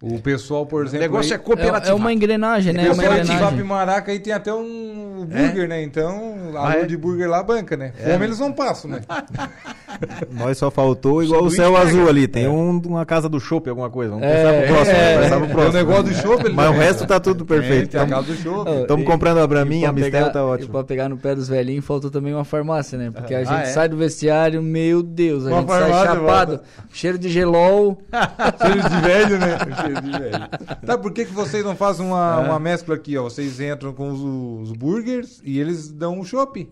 [0.00, 1.06] O pessoal, por exemplo.
[1.06, 1.92] O negócio aí, é cooperativo.
[1.92, 2.84] É, uma engrenagem, né?
[2.90, 5.66] O pessoal é de Vap Maraca aí tem até um burger, é?
[5.66, 5.82] né?
[5.82, 6.84] Então, a ah, é?
[6.84, 7.92] de burger lá banca, né?
[7.92, 9.00] Fome eles não passam, né?
[10.30, 12.26] Nós só faltou igual o céu azul ali.
[12.28, 14.12] Tem um, uma casa do chopp, alguma coisa.
[14.12, 14.96] Vamos pensar pro próximo.
[14.96, 15.68] É, pro próximo.
[15.68, 16.52] O negócio do chopp.
[16.52, 17.90] Mas o resto tá tudo perfeito.
[17.90, 18.70] Tem a casa do chopp.
[18.82, 20.68] Estamos comprando a Braminha, a Mistel tá ótimo.
[20.68, 23.10] E pra pegar no pé dos velhinhos, faltou também uma farmácia, né?
[23.10, 26.60] Porque a gente ah, sai do vestiário, meu Deus, a gente sai chapado.
[26.92, 27.98] Cheiro de gelol.
[28.62, 29.58] cheiro de velho, né?
[29.80, 30.48] cheiro de velho.
[30.86, 33.24] Tá, por que, que vocês não fazem uma, uma mescla aqui, ó?
[33.24, 36.68] Vocês entram com os, os burgers e eles dão um chopp.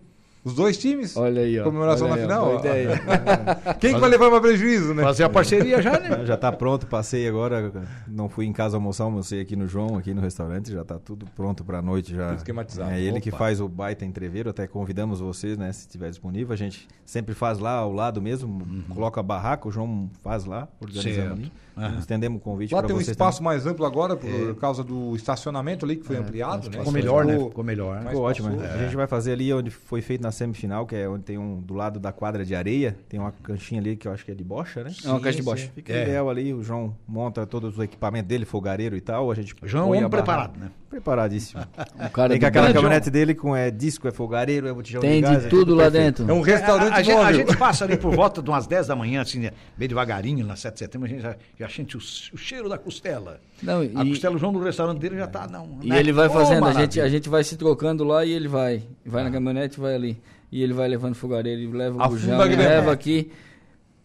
[0.47, 1.17] Os dois times?
[1.17, 1.65] Olha aí, ó.
[1.65, 2.45] Comemoração na aí, final?
[2.45, 3.01] Boa ideia.
[3.81, 5.03] Quem que vai levar para prejuízo, né?
[5.03, 6.25] Fazer a parceria já, né?
[6.25, 7.69] Já tá pronto, passei agora.
[8.07, 10.71] Não fui em casa almoçar, almocei aqui no João, aqui no restaurante.
[10.71, 12.29] Já tá tudo pronto para a noite já.
[12.29, 12.91] Tudo esquematizado.
[12.91, 13.19] É ele Opa.
[13.19, 14.49] que faz o baita entreveiro.
[14.49, 15.69] Até convidamos vocês, né?
[15.73, 16.53] Se estiver disponível.
[16.53, 18.49] A gente sempre faz lá ao lado mesmo.
[18.49, 18.83] Uhum.
[18.87, 21.51] Coloca a barraca, o João faz lá, organizando ali.
[21.77, 21.99] Uhum.
[21.99, 23.53] Estendemos o convite Lá tem um espaço também.
[23.53, 24.53] mais amplo agora por é.
[24.55, 26.19] causa do estacionamento ali que foi é.
[26.19, 26.79] ampliado, né?
[26.79, 27.37] Ficou melhor, né?
[27.37, 28.01] Ficou melhor.
[28.01, 28.49] Ficou ótimo.
[28.49, 28.71] Né?
[28.73, 31.59] A gente vai fazer ali onde foi feito na semifinal, que é onde tem um
[31.59, 34.35] do lado da quadra de areia, tem uma canchinha ali que eu acho que é
[34.35, 34.91] de bocha, né?
[35.03, 35.71] é uma cancha de bocha.
[35.73, 36.03] Fica é.
[36.03, 39.93] ideal ali, o João monta todos os equipamentos dele, fogareiro e tal, a gente João
[39.93, 40.71] é um preparado, né?
[40.89, 41.61] Preparadíssimo.
[41.61, 45.21] o cara tem aquela caminhonete dele com é disco, é fogareiro, é botijão tem de
[45.21, 45.37] gás.
[45.39, 46.29] Tem de tudo é lá dentro.
[46.29, 48.87] É um restaurante a, a, a, a, gente passa ali por volta de umas 10
[48.87, 49.51] da manhã, assim, né?
[49.77, 52.77] bem devagarinho, na 7 de setembro, a gente já, já sente o, o cheiro da
[52.77, 53.41] costela.
[53.61, 55.79] Não, e, a costela, o João no restaurante dele já tá, não.
[55.81, 55.99] E né?
[55.99, 58.83] ele vai fazendo, oh, a, gente, a gente vai se trocando lá e ele vai.
[59.05, 59.25] Vai ah.
[59.25, 60.21] na caminhonete vai ali.
[60.49, 63.29] E ele vai levando fogareiro, ele leva o bujão, leva aqui.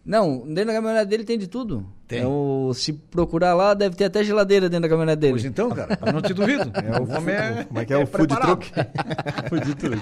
[0.05, 1.85] Não, dentro da caminhonete dele tem de tudo.
[2.07, 2.19] Tem.
[2.19, 5.33] É o, se procurar lá, deve ter até geladeira dentro da caminhonete dele.
[5.33, 6.71] Pois então, cara, eu não te duvido.
[6.75, 8.71] É o homem é, Como é que é, é o food truck?
[9.47, 10.01] food truck.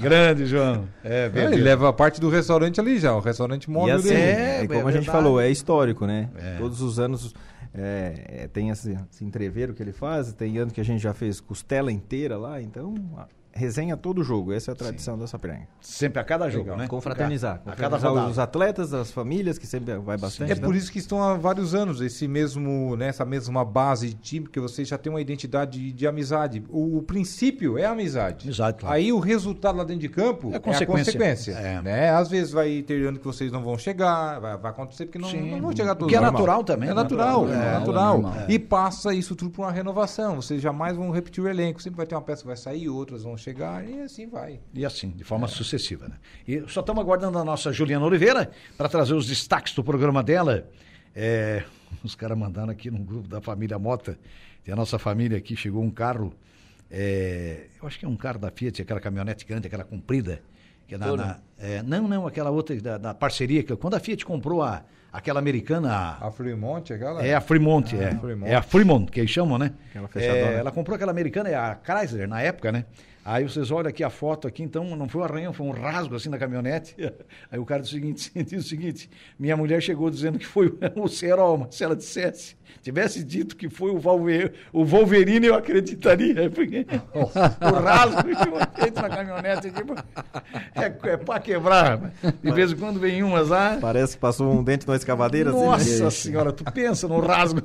[0.00, 0.88] Grande, João.
[1.04, 4.20] É, é, ele leva a parte do restaurante ali já, o restaurante móvel assim, dele.
[4.20, 6.28] É, como a gente falou, é histórico, né?
[6.36, 6.56] É.
[6.58, 7.32] Todos os anos
[7.72, 11.40] é, tem esse, esse entreveiro que ele faz, tem ano que a gente já fez
[11.40, 12.94] costela inteira lá, então
[13.54, 14.52] resenha todo jogo.
[14.52, 15.20] Essa é a tradição Sim.
[15.20, 15.68] da Sapiranga.
[15.80, 16.78] Sempre a cada jogo, Legal.
[16.78, 16.88] né?
[16.88, 17.62] Confraternizar.
[17.64, 18.28] A, cada rodada.
[18.28, 20.52] os atletas, as famílias, que sempre vai bastante.
[20.52, 20.60] É né?
[20.60, 24.46] por isso que estão há vários anos esse mesmo, né, essa mesma base de time,
[24.46, 26.62] porque você já tem uma identidade de, de amizade.
[26.68, 28.48] O, o, princípio é a amizade.
[28.48, 28.80] Exato.
[28.80, 28.94] Claro.
[28.94, 30.80] Aí o resultado lá dentro de campo é, consequência.
[30.80, 31.52] é a consequência.
[31.52, 31.82] É.
[31.82, 32.10] Né?
[32.10, 35.30] Às vezes vai ter ano que vocês não vão chegar, vai, vai acontecer porque não,
[35.30, 36.12] não vão chegar todos.
[36.12, 36.88] Que é natural também.
[36.88, 38.34] É natural, é, natural.
[38.48, 40.36] É, e passa isso tudo para uma renovação.
[40.36, 41.80] Vocês jamais vão repetir o elenco.
[41.80, 44.58] Sempre vai ter uma peça que vai sair, outras vão chegar e assim vai.
[44.72, 45.48] E assim, de forma é.
[45.48, 46.08] sucessiva.
[46.08, 46.16] Né?
[46.48, 50.66] E só estamos aguardando a nossa Juliana Oliveira para trazer os destaques do programa dela.
[51.14, 51.62] É,
[52.02, 54.18] os caras mandaram aqui no grupo da família Mota,
[54.64, 56.34] tem a nossa família aqui, chegou um carro,
[56.90, 60.40] é, eu acho que é um carro da Fiat, aquela caminhonete grande, aquela comprida.
[60.86, 64.00] Que é na, na é, não, não, aquela outra da, da, parceria, que quando a
[64.00, 64.82] Fiat comprou a,
[65.12, 65.92] aquela americana.
[65.92, 67.24] A, a Fremont, aquela?
[67.24, 68.14] É a Fremont, ah, é.
[68.14, 68.50] Fremont.
[68.50, 69.72] É a Fremont, que eles chamam, né?
[70.14, 72.84] É, ela comprou aquela americana, é a Chrysler, na época, né?
[73.24, 76.14] Aí vocês olham aqui a foto aqui, então não foi um arranhão, foi um rasgo
[76.14, 76.94] assim na caminhonete.
[77.50, 79.08] Aí o cara diz o seguinte, diz o seguinte,
[79.38, 83.92] minha mulher chegou dizendo que foi o Serol, se ela dissesse, tivesse dito que foi
[83.92, 89.94] o, Valver, o Wolverine, eu acreditaria, porque o rasgo que feito na caminhonete tipo,
[90.74, 92.12] é, é para quebrar.
[92.42, 93.78] De vez em quando vem umas lá.
[93.80, 95.50] Parece que passou um dente numa escavadeira.
[95.50, 96.10] Nossa assim, né?
[96.10, 97.62] senhora, tu pensa no rasgo.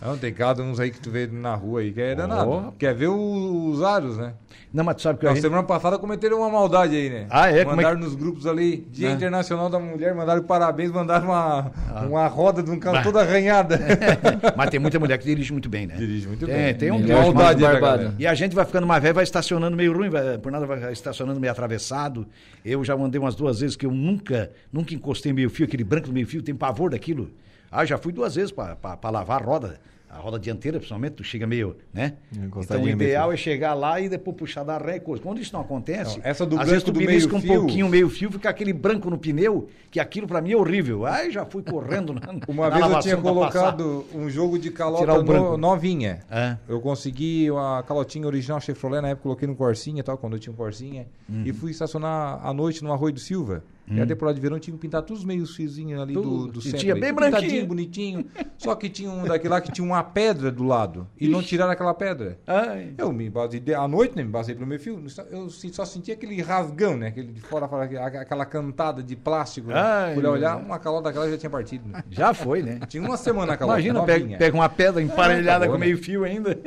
[0.00, 2.50] Não, tem cada uns aí que tu vê na rua aí que é danado.
[2.50, 2.72] Oh.
[2.72, 4.34] Quer ver os aros, né?
[4.72, 5.40] Não, mas tu sabe que a gente...
[5.40, 7.26] semana passada cometeram uma maldade aí, né?
[7.30, 7.64] Ah, é?
[7.64, 8.04] Mandaram é que...
[8.04, 9.12] nos grupos ali, Dia ah.
[9.12, 12.06] Internacional da Mulher, mandaram parabéns, mandaram uma, ah.
[12.06, 13.80] uma roda de um carro toda arranhada.
[14.56, 15.96] mas tem muita mulher que dirige muito bem, né?
[15.96, 16.74] Dirige muito tem, bem.
[16.74, 18.14] Tem um maldade barbado.
[18.18, 20.92] E a gente vai ficando mais velho, vai estacionando meio ruim, vai, por nada vai
[20.92, 22.26] estacionando meio atravessado.
[22.64, 26.08] Eu já mandei umas duas vezes que eu nunca, nunca encostei meio fio, aquele branco
[26.08, 27.30] do meio fio, tem pavor daquilo.
[27.70, 31.46] Ah, já fui duas vezes para lavar a roda a roda dianteira, principalmente, tu chega
[31.46, 32.14] meio, né?
[32.32, 35.22] Então o ideal é chegar lá e depois puxar da ré e coisa.
[35.22, 38.08] Quando isso não acontece, não, essa do às vezes tu do meio um pouquinho, meio
[38.08, 41.04] fio, fica aquele branco no pneu, que aquilo para mim é horrível.
[41.04, 45.22] Aí já fui correndo na, Uma na vez eu tinha colocado um jogo de calota
[45.22, 46.20] no, novinha.
[46.30, 46.56] É.
[46.66, 50.52] Eu consegui a calotinha original Chevrolet, na época coloquei no Corsinha, tal, quando eu tinha
[50.52, 51.42] um Corsinha, uhum.
[51.44, 53.62] e fui estacionar à noite no Arroio do Silva.
[53.90, 53.96] Hum.
[53.96, 56.28] E a temporada de verão tinha que pintar todos os meios fiozinhos ali Tudo.
[56.28, 56.78] do, do centro.
[56.78, 57.66] Tinha bem branquinho.
[57.66, 58.26] bonitinho.
[58.56, 61.06] Só que tinha um daquele lá que tinha uma pedra do lado.
[61.18, 61.32] E Ixi.
[61.32, 62.38] não tiraram aquela pedra.
[62.46, 62.94] Ai.
[62.98, 65.02] Eu me basei, à noite, né, me basei pelo meu fio.
[65.30, 67.08] Eu só sentia aquele rasgão, né?
[67.08, 69.68] Aquele de fora, aquela cantada de plástico.
[69.68, 69.74] Né?
[69.76, 71.88] Ai, olhar, uma calota daquela já tinha partido.
[71.88, 72.02] Né?
[72.10, 72.80] Já foi, né?
[72.88, 73.80] Tinha uma semana a calota.
[73.80, 76.58] Imagina, pega, pega, uma pedra emparelhada é, tá com meio fio ainda.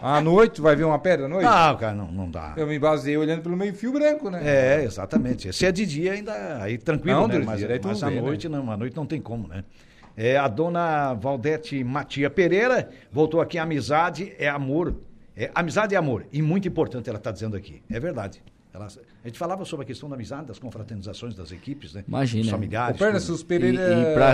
[0.00, 1.44] À noite, vai ver uma pedra à noite?
[1.44, 2.54] Não, cara, não, não dá.
[2.56, 4.40] Eu me basei olhando pelo meio fio branco, né?
[4.44, 5.52] É, exatamente.
[5.52, 7.38] Se é de dia, ainda aí tranquilo, não, né?
[7.38, 8.58] mas, mas à noite né?
[8.58, 9.64] não, à noite não tem como, né?
[10.16, 14.94] É, a dona Valdete Matia Pereira voltou aqui, amizade é amor
[15.36, 16.26] É, amizade e amor.
[16.32, 17.82] E muito importante ela está dizendo aqui.
[17.90, 18.40] É verdade.
[18.72, 22.04] Ela, a gente falava sobre a questão da amizade, das confraternizações das equipes, né?
[22.06, 22.42] Imagina.
[22.42, 22.96] Dos familiares.
[22.96, 23.82] O Perna, se os Pereira...
[23.82, 24.32] E, e para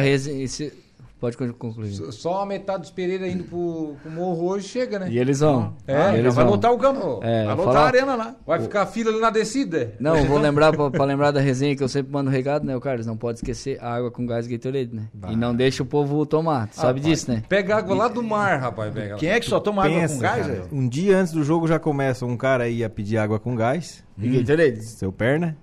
[1.21, 1.91] Pode concluir.
[2.13, 5.09] Só a metade dos Pereira indo pro, pro morro hoje chega, né?
[5.11, 5.75] E eles vão.
[5.87, 6.55] É, ah, eles vai vão.
[6.55, 7.21] lotar o campo.
[7.23, 8.37] É, vai lotar a arena lá.
[8.47, 9.93] Vai ficar a fila ali na descida.
[10.01, 12.81] Não, vou lembrar pra, pra, lembrar da resenha que eu sempre mando regado, né, o
[12.81, 13.05] Carlos?
[13.05, 15.09] Não pode esquecer a água com gás Gatorade, né?
[15.13, 15.31] Bah.
[15.31, 16.69] E não deixa o povo tomar.
[16.69, 17.43] Tu sabe disso, né?
[17.47, 18.91] Pega água lá do mar, rapaz.
[18.91, 19.17] Pega.
[19.17, 20.47] Quem é que só toma Pensa, água com gás?
[20.47, 23.55] Cara, um dia antes do jogo já começa um cara aí a pedir água com
[23.55, 24.03] gás.
[24.19, 24.39] Hum.
[24.39, 24.83] Gatorade.
[24.87, 25.55] Seu perna.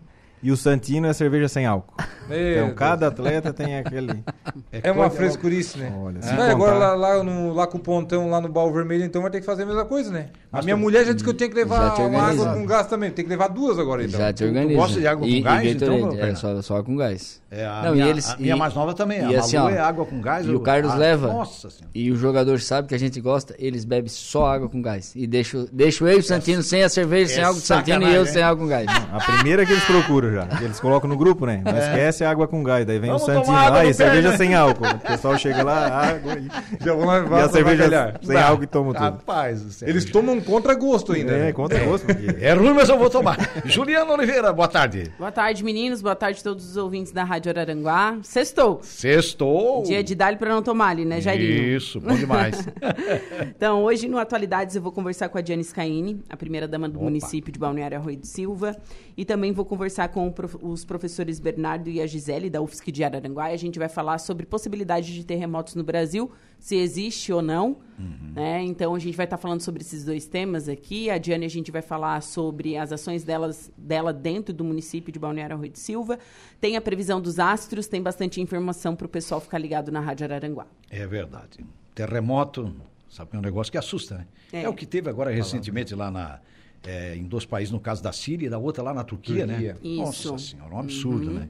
[0.42, 1.94] E o Santino é cerveja sem álcool.
[2.28, 2.78] Meu então, Deus.
[2.78, 4.24] cada atleta tem aquele.
[4.72, 5.94] É, é uma frescurice, né?
[5.96, 6.52] Olha, é.
[6.52, 9.40] agora lá, lá, no, lá com o pontão, lá no Baú Vermelho, então vai ter
[9.40, 10.30] que fazer a mesma coisa, né?
[10.52, 13.12] A minha mulher já disse que eu tenho que levar uma água com gás também.
[13.12, 14.20] Tem que levar duas agora, então.
[14.20, 14.74] Já te organiza.
[14.74, 16.14] Tu gosta de água com e, gás, e então?
[16.18, 17.42] É, só, só com gás.
[17.50, 19.20] É, a, Não, minha, eles, a minha mais nova também.
[19.30, 20.46] E a assim, ó, é água com gás.
[20.46, 21.28] E o Carlos ah, leva.
[21.28, 21.92] Nossa senhora.
[21.94, 25.14] E o jogador sabe que a gente gosta, eles bebem só água com gás.
[25.16, 28.14] E deixo, deixo eu e o Santino sem a cerveja, sem água com Santino e
[28.14, 28.88] eu sem água com gás.
[29.12, 30.47] A primeira que eles procuram já.
[30.61, 31.61] Eles colocam no grupo, né?
[31.63, 32.86] Não esquece a água com gás.
[32.86, 33.55] Daí vem Vamos o Santino.
[33.55, 34.86] Ah, e cerveja sem álcool.
[34.88, 36.47] O pessoal chega lá, água e.
[36.84, 37.39] Já vão levar.
[37.39, 39.03] E a cerveja sem álcool e tomam tudo.
[39.03, 41.32] Rapaz, eles tomam contra gosto ainda.
[41.32, 41.53] É, né?
[41.53, 42.07] contra gosto.
[42.39, 43.38] É ruim, mas eu vou tomar.
[43.65, 45.11] Juliana Oliveira, boa tarde.
[45.17, 46.01] Boa tarde, meninos.
[46.01, 48.17] Boa tarde a todos os ouvintes da Rádio Araranguá.
[48.21, 48.80] Sextou.
[48.82, 49.84] Sextou.
[49.84, 51.75] Dia de dar para não tomar ali, né, Jairinho?
[51.75, 52.67] Isso, bom demais.
[53.55, 56.97] então, hoje no Atualidades eu vou conversar com a Diane Scaini, a primeira dama do
[56.97, 57.05] Opa.
[57.05, 58.75] município de Balneário Arroio de Silva,
[59.15, 60.16] e também vou conversar com
[60.61, 64.18] os professores Bernardo e a Gisele da UFSC de Araranguá, e a gente vai falar
[64.18, 68.34] sobre possibilidade de terremotos no Brasil, se existe ou não, uhum.
[68.34, 68.63] né?
[68.63, 71.09] Então a gente vai estar tá falando sobre esses dois temas aqui.
[71.09, 75.20] A Diane a gente vai falar sobre as ações delas, dela dentro do município de
[75.20, 76.18] Balneário Arroio de Silva.
[76.59, 80.26] Tem a previsão dos astros, tem bastante informação para o pessoal ficar ligado na Rádio
[80.26, 80.68] Araranguá.
[80.89, 81.59] É verdade.
[81.93, 82.74] Terremoto,
[83.09, 84.28] sabe que é um negócio que assusta, né?
[84.51, 86.39] É, é o que teve agora recentemente lá na,
[86.86, 89.73] é, em dois países, no caso da Síria e da outra lá na Turquia, Turquia.
[89.73, 89.80] né?
[89.84, 90.30] Isso.
[90.34, 91.34] Nossa senhora, um absurdo, uhum.
[91.34, 91.49] né?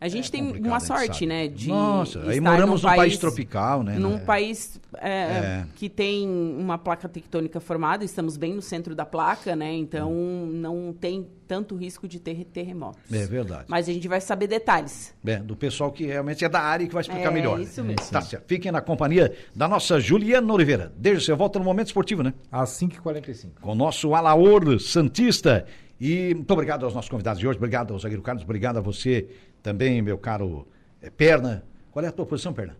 [0.00, 1.46] A gente é tem uma sorte, né?
[1.46, 3.96] De Nossa, aí moramos num país, país tropical, né?
[3.98, 4.24] Num né?
[4.24, 5.66] país é, é.
[5.74, 9.72] que tem uma placa tectônica formada, estamos bem no centro da placa, né?
[9.72, 10.50] Então hum.
[10.52, 13.00] não tem tanto risco de ter terremotos.
[13.12, 13.64] É verdade.
[13.68, 15.14] Mas a gente vai saber detalhes.
[15.24, 17.60] É, do pessoal que realmente é da área e que vai explicar é, melhor.
[17.60, 18.10] Isso mesmo.
[18.10, 18.46] Tá certo.
[18.46, 20.92] Fiquem na companhia da nossa Juliana Oliveira.
[20.96, 22.32] Desde você volta no Momento Esportivo, né?
[22.50, 23.60] Às 5h45.
[23.60, 25.66] Com o nosso Alaor Santista.
[26.00, 29.28] E muito obrigado aos nossos convidados de hoje, obrigado ao zagueiro Carlos, obrigado a você
[29.62, 30.66] também, meu caro
[31.00, 31.64] é, Perna.
[31.92, 32.76] Qual é a tua posição, Perna?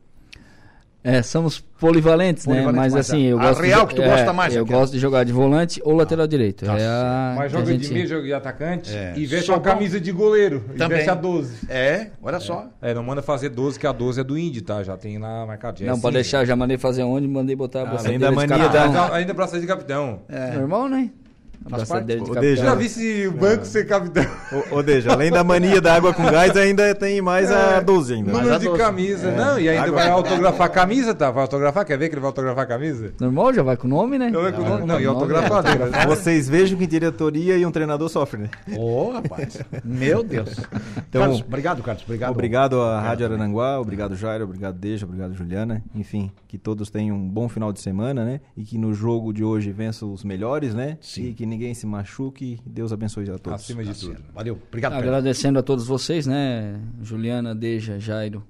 [1.05, 2.63] É, somos polivalentes, né?
[2.63, 3.61] Mas, mas assim, eu a gosto.
[3.61, 4.55] real de, que tu é, gosta mais.
[4.55, 6.65] Eu gosto de jogar de volante ou lateral direito.
[6.65, 7.89] Tá é a, mas joga gente...
[7.89, 9.13] de meio, joga de atacante é.
[9.17, 10.61] e veste uma camisa de goleiro.
[10.79, 10.87] Também.
[10.87, 11.67] E veste a 12.
[11.69, 12.69] É, olha só.
[12.81, 14.83] É, não manda fazer 12, que a 12 é do Indy, tá?
[14.85, 15.91] Já tem lá marcadinho.
[15.91, 19.13] Não, pode deixar, já mandei fazer onde, mandei botar a ah, Ainda mania da...
[19.15, 20.21] Ainda pra sair de capitão.
[20.29, 20.53] É.
[20.53, 21.11] Normal, né?
[21.69, 22.07] Faz parte.
[22.07, 24.25] De Deja, já vi se o banco ser capitão.
[24.71, 28.15] Ô, Deja, além da mania da água com gás, ainda tem mais é, a 12
[28.15, 28.33] ainda.
[28.33, 28.83] Número de 12.
[28.83, 29.29] camisa.
[29.29, 29.37] É.
[29.37, 31.31] Não, e ainda água vai autografar a camisa, tá?
[31.31, 33.13] Vai autografar, quer ver que ele vai autografar a camisa?
[33.21, 34.31] Normal, já vai com o nome, né?
[34.31, 35.63] Não, vai com o nome, não, e autografar.
[35.63, 36.07] Né?
[36.07, 38.51] Vocês vejam que diretoria e um treinador sofrem, né?
[38.77, 39.59] Ô, oh, rapaz.
[39.85, 40.51] Meu Deus.
[41.09, 42.05] Então, Carlos, obrigado, Carlos.
[42.05, 42.31] Obrigado.
[42.31, 45.83] Obrigado à Rádio Arananguá, obrigado, Jairo, obrigado, Deja, obrigado, Juliana.
[45.95, 48.41] Enfim, que todos tenham um bom final de semana, né?
[48.57, 50.99] E que no jogo de hoje vençam os melhores, né?
[51.01, 51.27] Sim.
[51.27, 53.61] E que ninguém se machuque que Deus abençoe a todos.
[53.61, 54.23] Acima de tudo.
[54.35, 54.59] Valeu.
[54.69, 54.95] Obrigado.
[54.95, 56.81] Agradecendo a todos vocês, né?
[57.03, 58.45] Juliana, Deja, Jairo,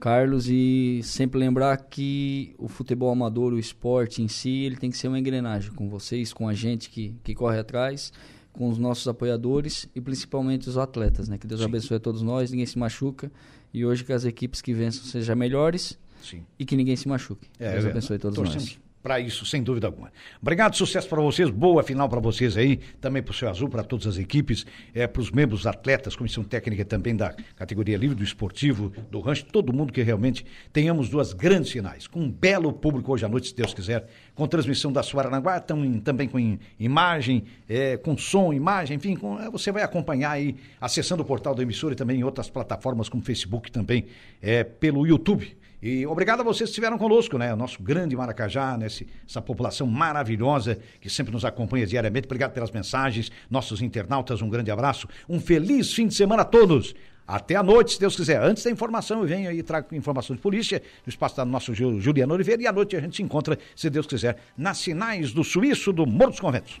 [0.00, 4.98] Carlos e sempre lembrar que o futebol amador, o esporte em si, ele tem que
[4.98, 8.12] ser uma engrenagem com vocês, com a gente que, que corre atrás,
[8.52, 11.38] com os nossos apoiadores e principalmente os atletas, né?
[11.38, 11.66] Que Deus Sim.
[11.66, 13.30] abençoe a todos nós, ninguém se machuca
[13.72, 16.44] e hoje que as equipes que vençam sejam melhores Sim.
[16.58, 17.48] e que ninguém se machuque.
[17.58, 20.10] É, Deus é, abençoe a todos nós para isso, sem dúvida alguma.
[20.40, 23.84] Obrigado, sucesso para vocês, boa final para vocês aí, também para o seu azul, para
[23.84, 28.24] todas as equipes, é, para os membros atletas, comissão técnica também da categoria livre, do
[28.24, 33.12] esportivo, do rancho, todo mundo que realmente tenhamos duas grandes finais, com um belo público
[33.12, 38.16] hoje à noite, se Deus quiser, com transmissão da Suaranguá, também com imagem, é, com
[38.16, 41.96] som, imagem, enfim, com, é, você vai acompanhar aí, acessando o portal da emissora e
[41.96, 44.06] também em outras plataformas como Facebook também,
[44.40, 45.54] é, pelo YouTube.
[45.84, 47.52] E obrigado a vocês que estiveram conosco, né?
[47.52, 48.86] O nosso grande Maracajá, né?
[48.86, 52.24] essa população maravilhosa que sempre nos acompanha diariamente.
[52.24, 55.06] Obrigado pelas mensagens, nossos internautas, um grande abraço.
[55.28, 56.94] Um feliz fim de semana a todos.
[57.28, 58.42] Até a noite, se Deus quiser.
[58.42, 61.74] Antes da informação, eu venho aí e trago informação de polícia no espaço da nosso
[61.74, 62.62] Juliano Oliveira.
[62.62, 66.06] E à noite a gente se encontra, se Deus quiser, nas sinais do Suíço do
[66.06, 66.80] Morro dos Conventos.